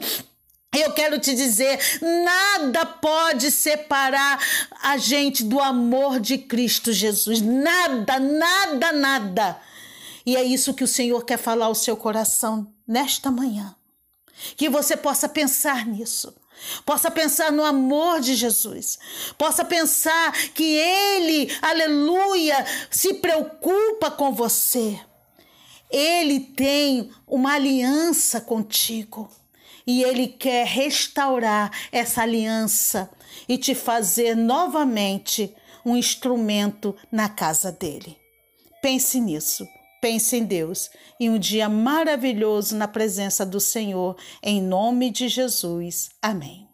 eu 0.80 0.92
quero 0.92 1.18
te 1.18 1.34
dizer, 1.34 1.78
nada 2.00 2.84
pode 2.86 3.50
separar 3.50 4.38
a 4.82 4.96
gente 4.96 5.44
do 5.44 5.60
amor 5.60 6.20
de 6.20 6.38
Cristo 6.38 6.92
Jesus. 6.92 7.40
Nada, 7.40 8.18
nada, 8.18 8.92
nada. 8.92 9.60
E 10.24 10.36
é 10.36 10.42
isso 10.42 10.74
que 10.74 10.84
o 10.84 10.88
Senhor 10.88 11.24
quer 11.24 11.38
falar 11.38 11.66
ao 11.66 11.74
seu 11.74 11.96
coração 11.96 12.72
nesta 12.86 13.30
manhã. 13.30 13.74
Que 14.56 14.68
você 14.68 14.96
possa 14.96 15.28
pensar 15.28 15.86
nisso. 15.86 16.34
Possa 16.84 17.10
pensar 17.10 17.52
no 17.52 17.64
amor 17.64 18.20
de 18.20 18.34
Jesus, 18.34 18.98
possa 19.38 19.64
pensar 19.64 20.32
que 20.52 20.64
Ele, 20.64 21.56
aleluia, 21.62 22.66
se 22.90 23.14
preocupa 23.14 24.10
com 24.10 24.32
você. 24.32 24.98
Ele 25.88 26.40
tem 26.40 27.10
uma 27.26 27.54
aliança 27.54 28.40
contigo 28.40 29.30
e 29.88 30.02
Ele 30.02 30.28
quer 30.28 30.66
restaurar 30.66 31.72
essa 31.90 32.20
aliança 32.20 33.10
e 33.48 33.56
te 33.56 33.74
fazer 33.74 34.36
novamente 34.36 35.54
um 35.82 35.96
instrumento 35.96 36.94
na 37.10 37.26
casa 37.26 37.72
dele. 37.72 38.18
Pense 38.82 39.18
nisso. 39.18 39.66
Pense 40.00 40.36
em 40.36 40.44
Deus 40.44 40.90
e 41.18 41.28
um 41.28 41.38
dia 41.38 41.68
maravilhoso 41.68 42.76
na 42.76 42.86
presença 42.86 43.44
do 43.44 43.58
Senhor, 43.58 44.16
em 44.40 44.62
nome 44.62 45.10
de 45.10 45.26
Jesus. 45.26 46.10
Amém. 46.22 46.67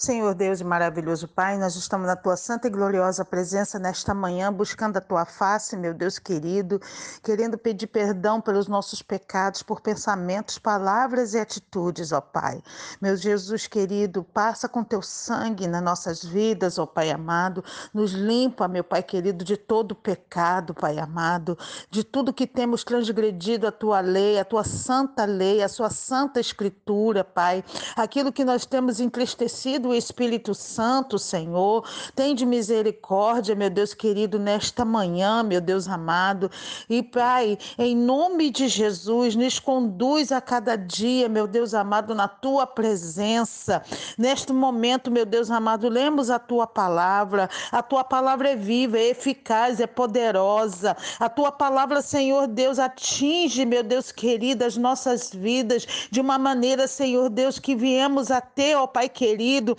Senhor 0.00 0.34
Deus 0.34 0.62
e 0.62 0.64
maravilhoso 0.64 1.28
Pai, 1.28 1.58
nós 1.58 1.76
estamos 1.76 2.06
na 2.06 2.16
tua 2.16 2.34
santa 2.34 2.66
e 2.66 2.70
gloriosa 2.70 3.22
presença 3.22 3.78
nesta 3.78 4.14
manhã, 4.14 4.50
buscando 4.50 4.96
a 4.96 5.00
tua 5.00 5.26
face, 5.26 5.76
meu 5.76 5.92
Deus 5.92 6.18
querido, 6.18 6.80
querendo 7.22 7.58
pedir 7.58 7.86
perdão 7.86 8.40
pelos 8.40 8.66
nossos 8.66 9.02
pecados, 9.02 9.62
por 9.62 9.82
pensamentos, 9.82 10.56
palavras 10.56 11.34
e 11.34 11.38
atitudes, 11.38 12.12
ó 12.12 12.20
Pai. 12.22 12.62
Meu 12.98 13.14
Jesus 13.14 13.66
querido, 13.66 14.24
passa 14.24 14.66
com 14.70 14.82
teu 14.82 15.02
sangue 15.02 15.66
nas 15.66 15.82
nossas 15.82 16.24
vidas, 16.24 16.78
ó 16.78 16.86
Pai 16.86 17.10
amado, 17.10 17.62
nos 17.92 18.12
limpa, 18.12 18.66
meu 18.66 18.82
Pai 18.82 19.02
querido, 19.02 19.44
de 19.44 19.58
todo 19.58 19.94
pecado, 19.94 20.72
Pai 20.72 20.98
amado, 20.98 21.58
de 21.90 22.02
tudo 22.02 22.32
que 22.32 22.46
temos 22.46 22.84
transgredido 22.84 23.66
a 23.66 23.72
tua 23.72 24.00
lei, 24.00 24.38
a 24.38 24.46
tua 24.46 24.64
santa 24.64 25.26
lei, 25.26 25.62
a 25.62 25.68
sua 25.68 25.90
santa 25.90 26.40
escritura, 26.40 27.22
Pai, 27.22 27.62
aquilo 27.94 28.32
que 28.32 28.46
nós 28.46 28.64
temos 28.64 28.98
entristecido 28.98 29.89
o 29.90 29.94
Espírito 29.94 30.54
Santo, 30.54 31.18
Senhor. 31.18 31.84
Tem 32.14 32.34
de 32.34 32.46
misericórdia, 32.46 33.54
meu 33.54 33.70
Deus 33.70 33.94
querido, 33.94 34.38
nesta 34.38 34.84
manhã, 34.84 35.42
meu 35.42 35.60
Deus 35.60 35.88
amado. 35.88 36.50
E, 36.88 37.02
Pai, 37.02 37.58
em 37.78 37.96
nome 37.96 38.50
de 38.50 38.68
Jesus, 38.68 39.34
nos 39.36 39.58
conduz 39.58 40.32
a 40.32 40.40
cada 40.40 40.76
dia, 40.76 41.28
meu 41.28 41.46
Deus 41.46 41.74
amado, 41.74 42.14
na 42.14 42.28
tua 42.28 42.66
presença. 42.66 43.82
Neste 44.16 44.52
momento, 44.52 45.10
meu 45.10 45.26
Deus 45.26 45.50
amado, 45.50 45.88
lemos 45.88 46.30
a 46.30 46.38
tua 46.38 46.66
palavra. 46.66 47.48
A 47.70 47.82
tua 47.82 48.04
palavra 48.04 48.50
é 48.50 48.56
viva, 48.56 48.98
é 48.98 49.08
eficaz, 49.10 49.80
é 49.80 49.86
poderosa. 49.86 50.96
A 51.18 51.28
tua 51.28 51.52
palavra, 51.52 52.00
Senhor 52.02 52.46
Deus, 52.46 52.78
atinge, 52.78 53.64
meu 53.64 53.82
Deus 53.82 54.12
querido, 54.12 54.64
as 54.64 54.76
nossas 54.76 55.30
vidas 55.32 55.86
de 56.10 56.20
uma 56.20 56.38
maneira, 56.38 56.86
Senhor 56.86 57.28
Deus, 57.28 57.58
que 57.58 57.74
viemos 57.74 58.30
a 58.30 58.40
ter, 58.40 58.76
ó 58.76 58.86
Pai 58.86 59.08
querido, 59.08 59.76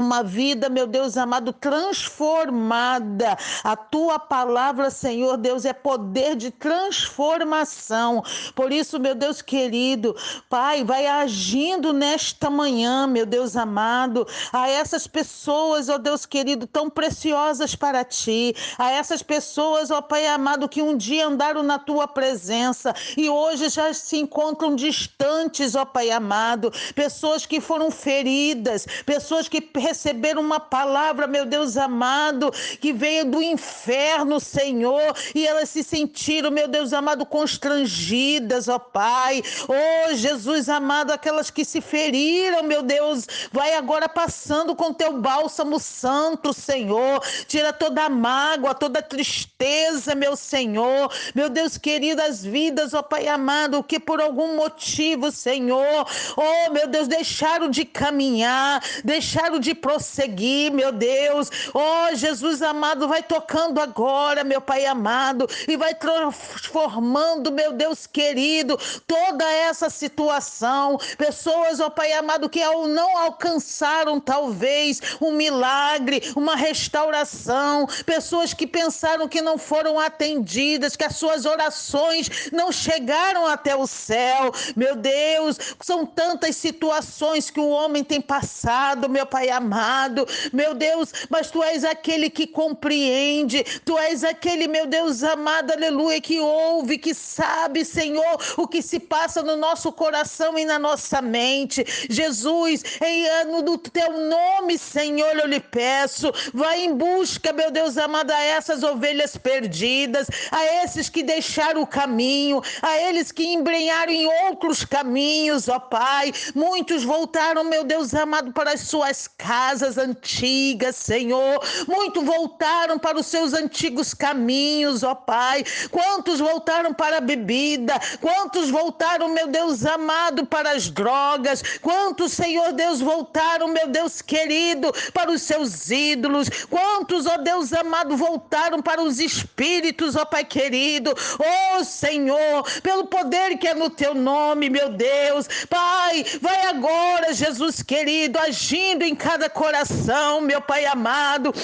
uma 0.00 0.22
vida, 0.22 0.68
meu 0.68 0.86
Deus 0.86 1.16
amado, 1.16 1.52
transformada. 1.52 3.36
A 3.62 3.76
tua 3.76 4.18
palavra, 4.18 4.90
Senhor 4.90 5.36
Deus, 5.36 5.64
é 5.64 5.72
poder 5.72 6.34
de 6.36 6.50
transformação. 6.50 8.22
Por 8.54 8.72
isso, 8.72 8.98
meu 8.98 9.14
Deus 9.14 9.42
querido, 9.42 10.16
Pai, 10.48 10.82
vai 10.84 11.06
agindo 11.06 11.92
nesta 11.92 12.50
manhã, 12.50 13.06
meu 13.06 13.26
Deus 13.26 13.56
amado, 13.56 14.26
a 14.52 14.68
essas 14.68 15.06
pessoas, 15.06 15.88
ó 15.88 15.98
Deus 15.98 16.24
querido, 16.24 16.66
tão 16.66 16.88
preciosas 16.88 17.74
para 17.74 18.04
ti, 18.04 18.54
a 18.78 18.90
essas 18.90 19.22
pessoas, 19.22 19.90
ó 19.90 20.00
Pai 20.00 20.26
amado, 20.26 20.68
que 20.68 20.82
um 20.82 20.96
dia 20.96 21.26
andaram 21.26 21.62
na 21.62 21.78
tua 21.78 22.08
presença 22.08 22.94
e 23.16 23.28
hoje 23.28 23.68
já 23.68 23.92
se 23.92 24.16
encontram 24.16 24.74
distantes, 24.74 25.74
ó 25.74 25.84
Pai 25.84 26.10
amado, 26.10 26.72
pessoas 26.94 27.44
que 27.44 27.60
foram 27.60 27.90
feridas, 27.90 28.86
pessoas 29.04 29.48
que 29.48 29.60
receberam 29.90 30.40
uma 30.40 30.60
palavra, 30.60 31.26
meu 31.26 31.44
Deus 31.44 31.76
amado, 31.76 32.52
que 32.80 32.92
veio 32.92 33.24
do 33.24 33.42
inferno, 33.42 34.38
Senhor, 34.38 35.14
e 35.34 35.46
elas 35.46 35.68
se 35.68 35.82
sentiram, 35.82 36.50
meu 36.50 36.68
Deus 36.68 36.92
amado, 36.92 37.26
constrangidas, 37.26 38.68
ó 38.68 38.78
Pai. 38.78 39.42
Oh, 39.68 40.14
Jesus 40.14 40.68
amado, 40.68 41.12
aquelas 41.12 41.50
que 41.50 41.64
se 41.64 41.80
feriram, 41.80 42.62
meu 42.62 42.82
Deus, 42.82 43.26
vai 43.52 43.74
agora 43.74 44.08
passando 44.08 44.76
com 44.76 44.94
teu 44.94 45.12
bálsamo 45.18 45.80
santo, 45.80 46.52
Senhor. 46.52 47.20
Tira 47.48 47.72
toda 47.72 48.04
a 48.04 48.08
mágoa, 48.08 48.74
toda 48.74 49.00
a 49.00 49.02
tristeza, 49.02 50.14
meu 50.14 50.36
Senhor. 50.36 51.12
Meu 51.34 51.48
Deus 51.48 51.76
querido, 51.76 52.22
as 52.22 52.44
vidas, 52.44 52.94
ó 52.94 53.02
Pai 53.02 53.26
amado, 53.26 53.82
que 53.82 53.98
por 53.98 54.20
algum 54.20 54.56
motivo, 54.56 55.32
Senhor, 55.32 56.06
oh, 56.36 56.72
meu 56.72 56.86
Deus, 56.86 57.08
deixaram 57.08 57.68
de 57.68 57.84
caminhar, 57.84 58.80
deixaram 59.04 59.58
de 59.58 59.69
prosseguir, 59.74 60.72
meu 60.72 60.92
Deus. 60.92 61.50
Oh, 61.72 62.14
Jesus 62.14 62.62
amado, 62.62 63.08
vai 63.08 63.22
tocando 63.22 63.80
agora, 63.80 64.44
meu 64.44 64.60
Pai 64.60 64.84
amado, 64.86 65.46
e 65.66 65.76
vai 65.76 65.94
transformando, 65.94 67.52
meu 67.52 67.72
Deus 67.72 68.06
querido, 68.06 68.78
toda 69.06 69.44
essa 69.50 69.88
situação. 69.88 70.98
Pessoas, 71.16 71.80
ó 71.80 71.86
oh, 71.86 71.90
Pai 71.90 72.12
amado, 72.12 72.48
que 72.48 72.60
não 72.60 73.16
alcançaram 73.16 74.20
talvez 74.20 75.00
um 75.20 75.32
milagre, 75.32 76.22
uma 76.36 76.56
restauração, 76.56 77.86
pessoas 78.04 78.52
que 78.52 78.66
pensaram 78.66 79.28
que 79.28 79.40
não 79.40 79.56
foram 79.56 79.98
atendidas, 79.98 80.96
que 80.96 81.04
as 81.04 81.16
suas 81.16 81.44
orações 81.46 82.50
não 82.52 82.70
chegaram 82.72 83.46
até 83.46 83.74
o 83.74 83.86
céu. 83.86 84.52
Meu 84.76 84.96
Deus, 84.96 85.58
são 85.80 86.04
tantas 86.04 86.56
situações 86.56 87.50
que 87.50 87.60
o 87.60 87.68
homem 87.68 88.04
tem 88.04 88.20
passado, 88.20 89.08
meu 89.08 89.26
Pai 89.26 89.48
amado 89.48 89.59
amado, 89.60 90.26
meu 90.52 90.74
Deus, 90.74 91.12
mas 91.28 91.50
tu 91.50 91.62
és 91.62 91.84
aquele 91.84 92.30
que 92.30 92.46
compreende, 92.46 93.62
tu 93.84 93.98
és 93.98 94.24
aquele, 94.24 94.66
meu 94.66 94.86
Deus 94.86 95.22
amado, 95.22 95.72
aleluia, 95.72 96.20
que 96.20 96.40
ouve, 96.40 96.98
que 96.98 97.14
sabe, 97.14 97.84
Senhor, 97.84 98.38
o 98.56 98.66
que 98.66 98.80
se 98.82 98.98
passa 98.98 99.42
no 99.42 99.56
nosso 99.56 99.92
coração 99.92 100.58
e 100.58 100.64
na 100.64 100.78
nossa 100.78 101.20
mente. 101.20 101.84
Jesus, 102.08 102.82
em 103.04 103.26
ano 103.28 103.62
do 103.62 103.76
teu 103.76 104.10
nome, 104.12 104.78
Senhor, 104.78 105.38
eu 105.38 105.46
lhe 105.46 105.60
peço, 105.60 106.32
vai 106.54 106.84
em 106.84 106.94
busca, 106.94 107.52
meu 107.52 107.70
Deus 107.70 107.98
amado, 107.98 108.30
a 108.30 108.42
essas 108.42 108.82
ovelhas 108.82 109.36
perdidas, 109.36 110.26
a 110.50 110.64
esses 110.82 111.08
que 111.08 111.22
deixaram 111.22 111.82
o 111.82 111.86
caminho, 111.86 112.62
a 112.80 112.96
eles 112.98 113.30
que 113.30 113.44
embrenharam 113.44 114.12
em 114.12 114.26
outros 114.46 114.84
caminhos, 114.84 115.68
ó 115.68 115.78
Pai. 115.78 116.32
Muitos 116.54 117.04
voltaram, 117.04 117.64
meu 117.64 117.84
Deus 117.84 118.14
amado, 118.14 118.52
para 118.52 118.72
as 118.72 118.80
suas 118.80 119.28
casas 119.28 119.49
casas 119.50 119.98
antigas, 119.98 120.94
Senhor. 120.94 121.60
Muitos 121.88 122.22
voltaram 122.22 123.00
para 123.00 123.18
os 123.18 123.26
seus 123.26 123.52
antigos 123.52 124.14
caminhos, 124.14 125.02
ó 125.02 125.12
Pai. 125.12 125.64
Quantos 125.90 126.38
voltaram 126.38 126.94
para 126.94 127.18
a 127.18 127.20
bebida? 127.20 127.94
Quantos 128.20 128.70
voltaram, 128.70 129.28
meu 129.28 129.48
Deus 129.48 129.84
amado, 129.84 130.46
para 130.46 130.70
as 130.70 130.88
drogas? 130.88 131.64
Quantos, 131.82 132.32
Senhor 132.32 132.70
Deus, 132.74 133.00
voltaram, 133.00 133.66
meu 133.66 133.88
Deus 133.88 134.22
querido, 134.22 134.92
para 135.12 135.32
os 135.32 135.42
seus 135.42 135.90
ídolos? 135.90 136.48
Quantos, 136.70 137.26
ó 137.26 137.36
Deus 137.36 137.72
amado, 137.72 138.16
voltaram 138.16 138.80
para 138.80 139.02
os 139.02 139.18
espíritos, 139.18 140.14
ó 140.14 140.24
Pai 140.24 140.44
querido? 140.44 141.12
Ó 141.40 141.82
Senhor, 141.82 142.62
pelo 142.82 143.08
poder 143.08 143.58
que 143.58 143.66
é 143.66 143.74
no 143.74 143.90
teu 143.90 144.14
nome, 144.14 144.70
meu 144.70 144.90
Deus. 144.90 145.48
Pai, 145.68 146.24
vai 146.40 146.66
agora, 146.66 147.32
Jesus 147.32 147.82
querido, 147.82 148.38
agindo 148.38 149.02
em 149.02 149.16
cada 149.16 149.39
coração, 149.48 150.40
meu 150.40 150.60
Pai 150.60 150.84
amado. 150.84 151.54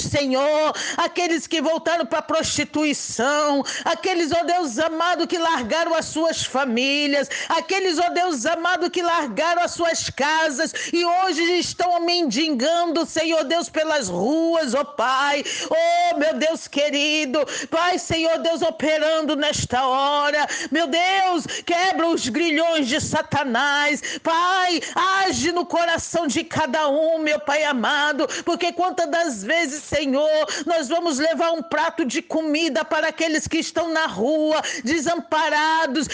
Senhor, 0.00 0.74
aqueles 0.96 1.46
que 1.46 1.60
voltaram 1.60 2.06
para 2.06 2.18
a 2.18 2.22
prostituição, 2.22 3.64
aqueles, 3.84 4.32
ó 4.32 4.42
Deus 4.44 4.78
amado, 4.78 5.26
que 5.26 5.38
largaram 5.38 5.94
as 5.94 6.06
suas 6.06 6.44
famílias, 6.44 7.28
aqueles, 7.48 7.98
ó 7.98 8.08
Deus 8.10 8.44
amado, 8.46 8.90
que 8.90 9.02
largaram 9.02 9.62
as 9.62 9.72
suas 9.72 10.10
casas 10.10 10.72
e 10.92 11.04
hoje 11.04 11.42
estão 11.58 12.00
mendigando, 12.00 13.06
Senhor 13.06 13.44
Deus, 13.44 13.68
pelas 13.68 14.08
ruas, 14.08 14.74
ó 14.74 14.84
Pai, 14.84 15.44
ó 15.70 16.16
meu 16.16 16.34
Deus 16.34 16.66
querido, 16.68 17.40
Pai, 17.70 17.98
Senhor 17.98 18.38
Deus, 18.38 18.62
operando 18.62 19.36
nesta 19.36 19.86
hora, 19.86 20.46
meu 20.70 20.86
Deus, 20.86 21.46
quebra 21.64 22.08
os 22.08 22.28
grilhões 22.28 22.88
de 22.88 23.00
Satanás, 23.00 24.02
Pai, 24.22 24.80
age 24.94 25.52
no 25.52 25.64
coração 25.64 26.26
de 26.26 26.44
cada 26.44 26.88
um, 26.88 27.18
meu 27.18 27.40
Pai 27.40 27.64
amado, 27.64 28.26
porque 28.44 28.72
quantas 28.72 29.08
das 29.10 29.42
vezes 29.42 29.83
Senhor, 29.84 30.46
nós 30.66 30.88
vamos 30.88 31.18
levar 31.18 31.52
um 31.52 31.62
prato 31.62 32.04
de 32.04 32.22
comida 32.22 32.84
para 32.84 33.08
aqueles 33.08 33.46
que 33.46 33.58
estão 33.58 33.88
na 33.90 34.06
rua, 34.06 34.62
desamparados, 34.82 36.08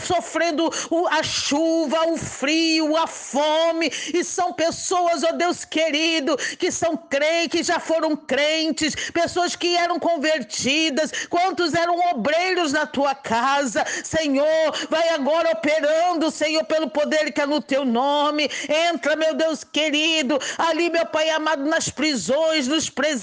sofrendo 0.00 0.70
a 1.10 1.22
chuva, 1.22 2.06
o 2.08 2.16
frio, 2.16 2.96
a 2.96 3.06
fome, 3.06 3.90
e 4.14 4.22
são 4.22 4.52
pessoas, 4.52 5.24
ó 5.24 5.32
Deus 5.32 5.64
querido, 5.64 6.36
que 6.58 6.70
são 6.70 6.96
crentes, 6.96 7.48
que 7.50 7.62
já 7.62 7.80
foram 7.80 8.16
crentes, 8.16 8.94
pessoas 9.10 9.56
que 9.56 9.76
eram 9.76 9.98
convertidas, 9.98 11.10
quantos 11.28 11.74
eram 11.74 11.98
obreiros 12.10 12.72
na 12.72 12.86
tua 12.86 13.14
casa, 13.14 13.84
Senhor, 14.04 14.46
vai 14.88 15.08
agora 15.10 15.50
operando, 15.50 16.30
Senhor, 16.30 16.64
pelo 16.64 16.88
poder 16.88 17.32
que 17.32 17.40
é 17.40 17.46
no 17.46 17.60
teu 17.60 17.84
nome, 17.84 18.48
entra, 18.68 19.16
meu 19.16 19.34
Deus 19.34 19.64
querido, 19.64 20.38
ali, 20.58 20.90
meu 20.90 21.06
Pai 21.06 21.30
amado, 21.30 21.64
nas 21.64 21.88
prisões, 21.88 22.68
nos 22.68 22.88
presídios, 22.88 23.15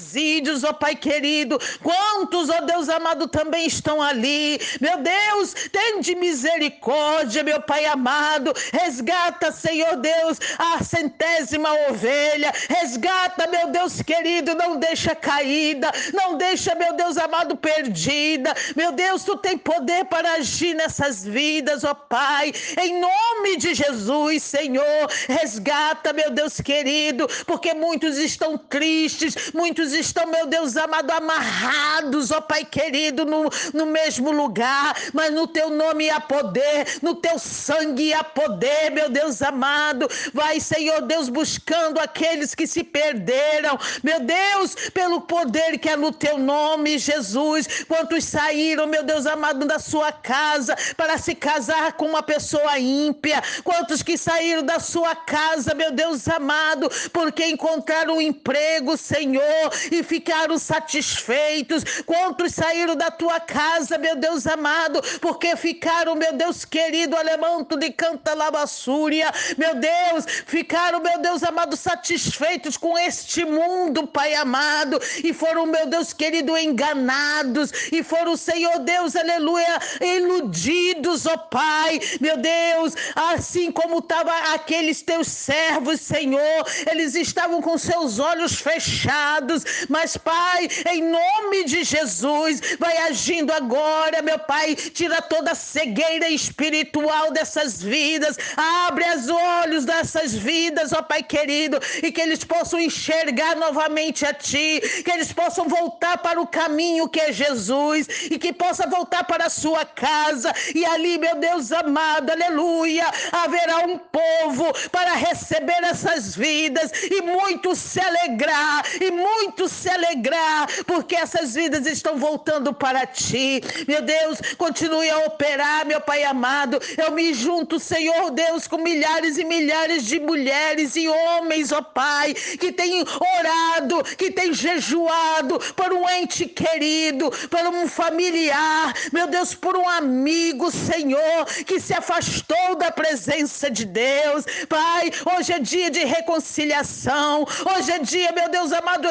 ó 0.64 0.72
Pai 0.72 0.94
querido, 0.94 1.58
quantos, 1.82 2.48
ó 2.48 2.60
Deus 2.60 2.88
amado, 2.88 3.28
também 3.28 3.66
estão 3.66 4.02
ali, 4.02 4.58
meu 4.80 4.98
Deus, 4.98 5.54
tem 5.72 6.00
de 6.00 6.14
misericórdia, 6.14 7.42
meu 7.42 7.60
Pai 7.62 7.84
amado, 7.86 8.52
resgata, 8.72 9.52
Senhor 9.52 9.96
Deus, 9.96 10.38
a 10.58 10.82
centésima 10.82 11.70
ovelha, 11.88 12.52
resgata, 12.68 13.46
meu 13.46 13.68
Deus 13.68 14.00
querido, 14.02 14.54
não 14.54 14.76
deixa 14.76 15.14
caída, 15.14 15.90
não 16.12 16.36
deixa, 16.36 16.74
meu 16.74 16.94
Deus 16.94 17.16
amado, 17.16 17.56
perdida, 17.56 18.54
meu 18.76 18.92
Deus, 18.92 19.24
tu 19.24 19.36
tem 19.36 19.56
poder 19.58 20.04
para 20.06 20.34
agir 20.34 20.74
nessas 20.74 21.24
vidas, 21.24 21.84
ó 21.84 21.94
Pai, 21.94 22.52
em 22.80 23.00
nome 23.00 23.56
de 23.56 23.74
Jesus, 23.74 24.42
Senhor, 24.42 25.10
resgata, 25.28 26.12
meu 26.12 26.30
Deus 26.30 26.60
querido, 26.60 27.28
porque 27.46 27.74
muitos 27.74 28.16
estão 28.18 28.56
tristes, 28.56 29.52
muitos 29.52 29.83
estão, 29.92 30.26
meu 30.26 30.46
Deus 30.46 30.76
amado, 30.76 31.10
amarrados, 31.10 32.30
ó 32.30 32.40
Pai 32.40 32.64
querido, 32.64 33.24
no, 33.24 33.50
no 33.72 33.86
mesmo 33.86 34.30
lugar, 34.30 34.96
mas 35.12 35.32
no 35.32 35.46
teu 35.46 35.70
nome 35.70 36.10
há 36.10 36.20
poder, 36.20 36.98
no 37.02 37.14
teu 37.14 37.38
sangue 37.38 38.12
há 38.12 38.22
poder, 38.22 38.90
meu 38.90 39.08
Deus 39.08 39.42
amado. 39.42 40.08
Vai, 40.32 40.60
Senhor 40.60 41.02
Deus, 41.02 41.28
buscando 41.28 41.98
aqueles 41.98 42.54
que 42.54 42.66
se 42.66 42.82
perderam, 42.84 43.78
meu 44.02 44.20
Deus, 44.20 44.74
pelo 44.92 45.20
poder 45.20 45.78
que 45.78 45.88
é 45.88 45.96
no 45.96 46.12
teu 46.12 46.38
nome, 46.38 46.98
Jesus. 46.98 47.84
Quantos 47.88 48.24
saíram, 48.24 48.86
meu 48.86 49.02
Deus 49.02 49.26
amado, 49.26 49.66
da 49.66 49.78
sua 49.78 50.12
casa 50.12 50.76
para 50.96 51.18
se 51.18 51.34
casar 51.34 51.92
com 51.94 52.06
uma 52.06 52.22
pessoa 52.22 52.78
ímpia, 52.78 53.42
quantos 53.62 54.02
que 54.02 54.16
saíram 54.16 54.62
da 54.62 54.78
sua 54.78 55.14
casa, 55.14 55.74
meu 55.74 55.92
Deus 55.92 56.26
amado, 56.28 56.90
porque 57.12 57.46
encontraram 57.46 58.16
um 58.16 58.20
emprego, 58.20 58.96
Senhor, 58.96 59.63
e 59.90 60.02
ficaram 60.02 60.58
satisfeitos, 60.58 61.84
quantos 62.06 62.54
saíram 62.54 62.96
da 62.96 63.10
tua 63.10 63.40
casa, 63.40 63.98
meu 63.98 64.16
Deus 64.16 64.46
amado, 64.46 65.00
porque 65.20 65.56
ficaram, 65.56 66.14
meu 66.14 66.32
Deus 66.32 66.64
querido, 66.64 67.16
alemanto 67.16 67.76
de 67.76 67.90
canta 67.90 68.34
labassúria, 68.34 69.30
meu 69.56 69.74
Deus, 69.74 70.24
ficaram, 70.46 71.00
meu 71.00 71.18
Deus 71.18 71.42
amado, 71.42 71.76
satisfeitos 71.76 72.76
com 72.76 72.98
este 72.98 73.44
mundo, 73.44 74.06
Pai 74.06 74.34
amado, 74.34 75.00
e 75.22 75.32
foram, 75.32 75.66
meu 75.66 75.86
Deus 75.86 76.12
querido, 76.12 76.56
enganados, 76.56 77.72
e 77.92 78.02
foram, 78.02 78.36
Senhor 78.36 78.78
Deus, 78.80 79.16
aleluia, 79.16 79.78
iludidos, 80.00 81.26
ó 81.26 81.36
Pai, 81.36 82.00
meu 82.20 82.36
Deus, 82.36 82.94
assim 83.14 83.70
como 83.70 83.98
estavam 83.98 84.34
aqueles 84.54 85.02
teus 85.02 85.28
servos, 85.28 86.00
Senhor, 86.00 86.66
eles 86.90 87.14
estavam 87.14 87.60
com 87.60 87.76
seus 87.78 88.18
olhos 88.18 88.54
fechados, 88.54 89.53
mas 89.88 90.16
Pai, 90.16 90.68
em 90.90 91.02
nome 91.02 91.64
de 91.64 91.84
Jesus, 91.84 92.60
vai 92.78 92.96
agindo 92.98 93.52
agora, 93.52 94.22
meu 94.22 94.38
Pai, 94.38 94.74
tira 94.74 95.20
toda 95.20 95.52
a 95.52 95.54
cegueira 95.54 96.28
espiritual 96.28 97.30
dessas 97.30 97.82
vidas, 97.82 98.36
abre 98.56 99.04
os 99.16 99.28
olhos 99.28 99.84
dessas 99.84 100.32
vidas, 100.34 100.92
ó 100.92 101.02
Pai 101.02 101.22
querido, 101.22 101.78
e 102.02 102.10
que 102.10 102.20
eles 102.20 102.42
possam 102.44 102.80
enxergar 102.80 103.56
novamente 103.56 104.24
a 104.24 104.32
Ti, 104.32 104.80
que 105.04 105.10
eles 105.10 105.32
possam 105.32 105.68
voltar 105.68 106.18
para 106.18 106.40
o 106.40 106.46
caminho 106.46 107.08
que 107.08 107.20
é 107.20 107.32
Jesus 107.32 108.06
e 108.30 108.38
que 108.38 108.52
possa 108.52 108.86
voltar 108.88 109.24
para 109.24 109.46
a 109.46 109.50
sua 109.50 109.84
casa 109.84 110.52
e 110.74 110.84
ali, 110.84 111.18
meu 111.18 111.36
Deus 111.36 111.72
amado, 111.72 112.30
aleluia, 112.30 113.06
haverá 113.32 113.86
um 113.86 113.98
povo 113.98 114.72
para 114.90 115.14
receber 115.14 115.82
essas 115.84 116.34
vidas 116.34 116.90
e 117.10 117.22
muito 117.22 117.74
se 117.74 118.00
alegrar 118.00 118.84
e 119.00 119.10
muito 119.44 119.68
se 119.68 119.90
alegrar, 119.90 120.66
porque 120.86 121.14
essas 121.14 121.54
vidas 121.54 121.86
estão 121.86 122.16
voltando 122.16 122.72
para 122.72 123.06
Ti, 123.06 123.60
meu 123.86 124.00
Deus, 124.00 124.38
continue 124.56 125.10
a 125.10 125.18
operar, 125.18 125.84
meu 125.84 126.00
Pai 126.00 126.24
amado. 126.24 126.80
Eu 126.96 127.12
me 127.12 127.34
junto, 127.34 127.78
Senhor 127.78 128.30
Deus, 128.30 128.66
com 128.66 128.78
milhares 128.78 129.36
e 129.36 129.44
milhares 129.44 130.04
de 130.06 130.18
mulheres 130.18 130.96
e 130.96 131.06
homens, 131.08 131.72
ó 131.72 131.82
Pai, 131.82 132.32
que 132.32 132.72
têm 132.72 133.04
orado, 133.38 134.02
que 134.16 134.30
têm 134.30 134.54
jejuado 134.54 135.58
por 135.76 135.92
um 135.92 136.08
ente 136.08 136.46
querido, 136.46 137.30
por 137.50 137.60
um 137.66 137.86
familiar, 137.86 138.94
meu 139.12 139.26
Deus, 139.26 139.54
por 139.54 139.76
um 139.76 139.88
amigo, 139.88 140.70
Senhor, 140.70 141.44
que 141.66 141.78
se 141.78 141.92
afastou 141.92 142.76
da 142.76 142.90
presença 142.90 143.70
de 143.70 143.84
Deus. 143.84 144.44
Pai, 144.68 145.10
hoje 145.36 145.52
é 145.52 145.58
dia 145.58 145.90
de 145.90 146.02
reconciliação, 146.04 147.46
hoje 147.76 147.92
é 147.92 147.98
dia, 147.98 148.32
meu 148.32 148.48
Deus 148.48 148.72
amado, 148.72 149.10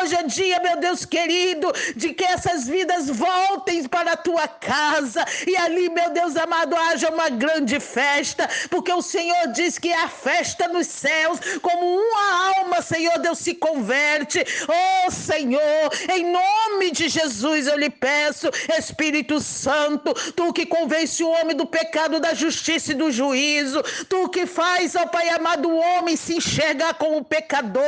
hoje 0.00 0.14
é 0.14 0.22
dia, 0.24 0.60
meu 0.60 0.76
Deus 0.78 1.04
querido, 1.04 1.72
de 1.94 2.12
que 2.12 2.24
essas 2.24 2.66
vidas 2.66 3.08
voltem 3.08 3.86
para 3.88 4.12
a 4.12 4.16
tua 4.16 4.48
casa 4.48 5.24
e 5.46 5.56
ali, 5.56 5.88
meu 5.88 6.10
Deus 6.10 6.36
amado, 6.36 6.76
haja 6.76 7.10
uma 7.10 7.28
grande 7.28 7.78
festa, 7.80 8.48
porque 8.70 8.92
o 8.92 9.02
Senhor 9.02 9.48
diz 9.52 9.78
que 9.78 9.92
é 9.92 10.02
a 10.02 10.08
festa 10.08 10.68
nos 10.68 10.86
céus, 10.86 11.38
como 11.60 11.96
uma 11.96 12.56
alma, 12.56 12.82
Senhor 12.82 13.18
Deus, 13.18 13.38
se 13.38 13.54
converte. 13.54 14.44
Oh 14.68 15.10
Senhor, 15.10 15.90
em 16.14 16.24
nome 16.30 16.90
de 16.90 17.08
Jesus 17.08 17.66
eu 17.66 17.78
lhe 17.78 17.90
peço, 17.90 18.48
Espírito 18.78 19.40
Santo, 19.40 20.12
tu 20.32 20.52
que 20.52 20.66
convence 20.66 21.22
o 21.22 21.30
homem 21.30 21.56
do 21.56 21.66
pecado, 21.66 22.20
da 22.20 22.34
justiça 22.34 22.92
e 22.92 22.94
do 22.94 23.10
juízo, 23.10 23.82
tu 24.08 24.28
que 24.28 24.46
faz, 24.46 24.94
ó 24.94 25.06
Pai 25.06 25.28
amado, 25.30 25.68
o 25.68 25.76
homem 25.76 26.16
se 26.16 26.36
enxergar 26.36 26.94
como 26.94 27.24
pecador. 27.24 27.84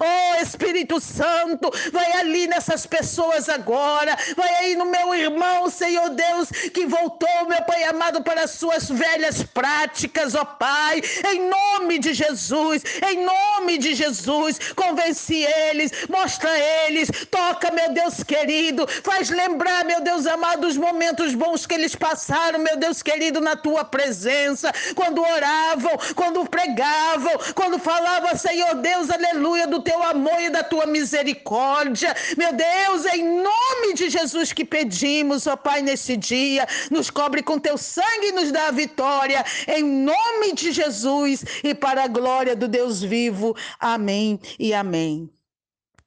Oh 0.00 0.17
Espírito 0.40 1.00
Santo, 1.00 1.70
vai 1.92 2.12
ali 2.12 2.46
nessas 2.46 2.86
pessoas 2.86 3.48
agora, 3.48 4.16
vai 4.36 4.54
aí 4.56 4.76
no 4.76 4.86
meu 4.86 5.14
irmão, 5.14 5.68
Senhor 5.68 6.10
Deus, 6.10 6.50
que 6.72 6.86
voltou, 6.86 7.48
meu 7.48 7.62
Pai 7.64 7.84
amado, 7.84 8.22
para 8.22 8.44
as 8.44 8.52
suas 8.52 8.88
velhas 8.88 9.42
práticas, 9.42 10.34
ó 10.34 10.44
Pai, 10.44 11.02
em 11.32 11.48
nome 11.48 11.98
de 11.98 12.14
Jesus, 12.14 12.82
em 13.10 13.24
nome 13.24 13.78
de 13.78 13.94
Jesus, 13.94 14.58
convence 14.74 15.34
eles, 15.34 15.92
mostra 16.08 16.50
eles, 16.86 17.10
toca, 17.30 17.70
meu 17.70 17.92
Deus 17.92 18.22
querido, 18.22 18.86
faz 19.02 19.30
lembrar, 19.30 19.84
meu 19.84 20.00
Deus 20.00 20.26
amado, 20.26 20.66
os 20.66 20.76
momentos 20.76 21.34
bons 21.34 21.66
que 21.66 21.74
eles 21.74 21.94
passaram, 21.94 22.58
meu 22.58 22.76
Deus 22.76 23.02
querido, 23.02 23.40
na 23.40 23.56
tua 23.56 23.84
presença, 23.84 24.72
quando 24.94 25.22
oravam, 25.22 25.98
quando 26.14 26.44
pregavam, 26.46 27.32
quando 27.54 27.78
falavam, 27.78 28.36
Senhor 28.36 28.74
Deus, 28.76 29.10
aleluia, 29.10 29.66
do 29.66 29.80
teu 29.80 30.02
amor 30.10 30.40
e 30.40 30.50
da 30.50 30.62
tua 30.62 30.86
misericórdia, 30.86 32.14
meu 32.36 32.52
Deus, 32.52 33.04
em 33.14 33.24
nome 33.24 33.94
de 33.94 34.10
Jesus 34.10 34.52
que 34.52 34.64
pedimos, 34.64 35.46
ó 35.46 35.56
Pai, 35.56 35.82
nesse 35.82 36.16
dia, 36.16 36.66
nos 36.90 37.10
cobre 37.10 37.42
com 37.42 37.58
teu 37.58 37.78
sangue 37.78 38.28
e 38.28 38.32
nos 38.32 38.50
dá 38.50 38.68
a 38.68 38.72
vitória, 38.72 39.44
em 39.66 39.82
nome 39.82 40.52
de 40.54 40.72
Jesus 40.72 41.44
e 41.62 41.74
para 41.74 42.04
a 42.04 42.08
glória 42.08 42.56
do 42.56 42.68
Deus 42.68 43.02
vivo. 43.02 43.56
Amém 43.80 44.40
e 44.58 44.74
amém. 44.74 45.37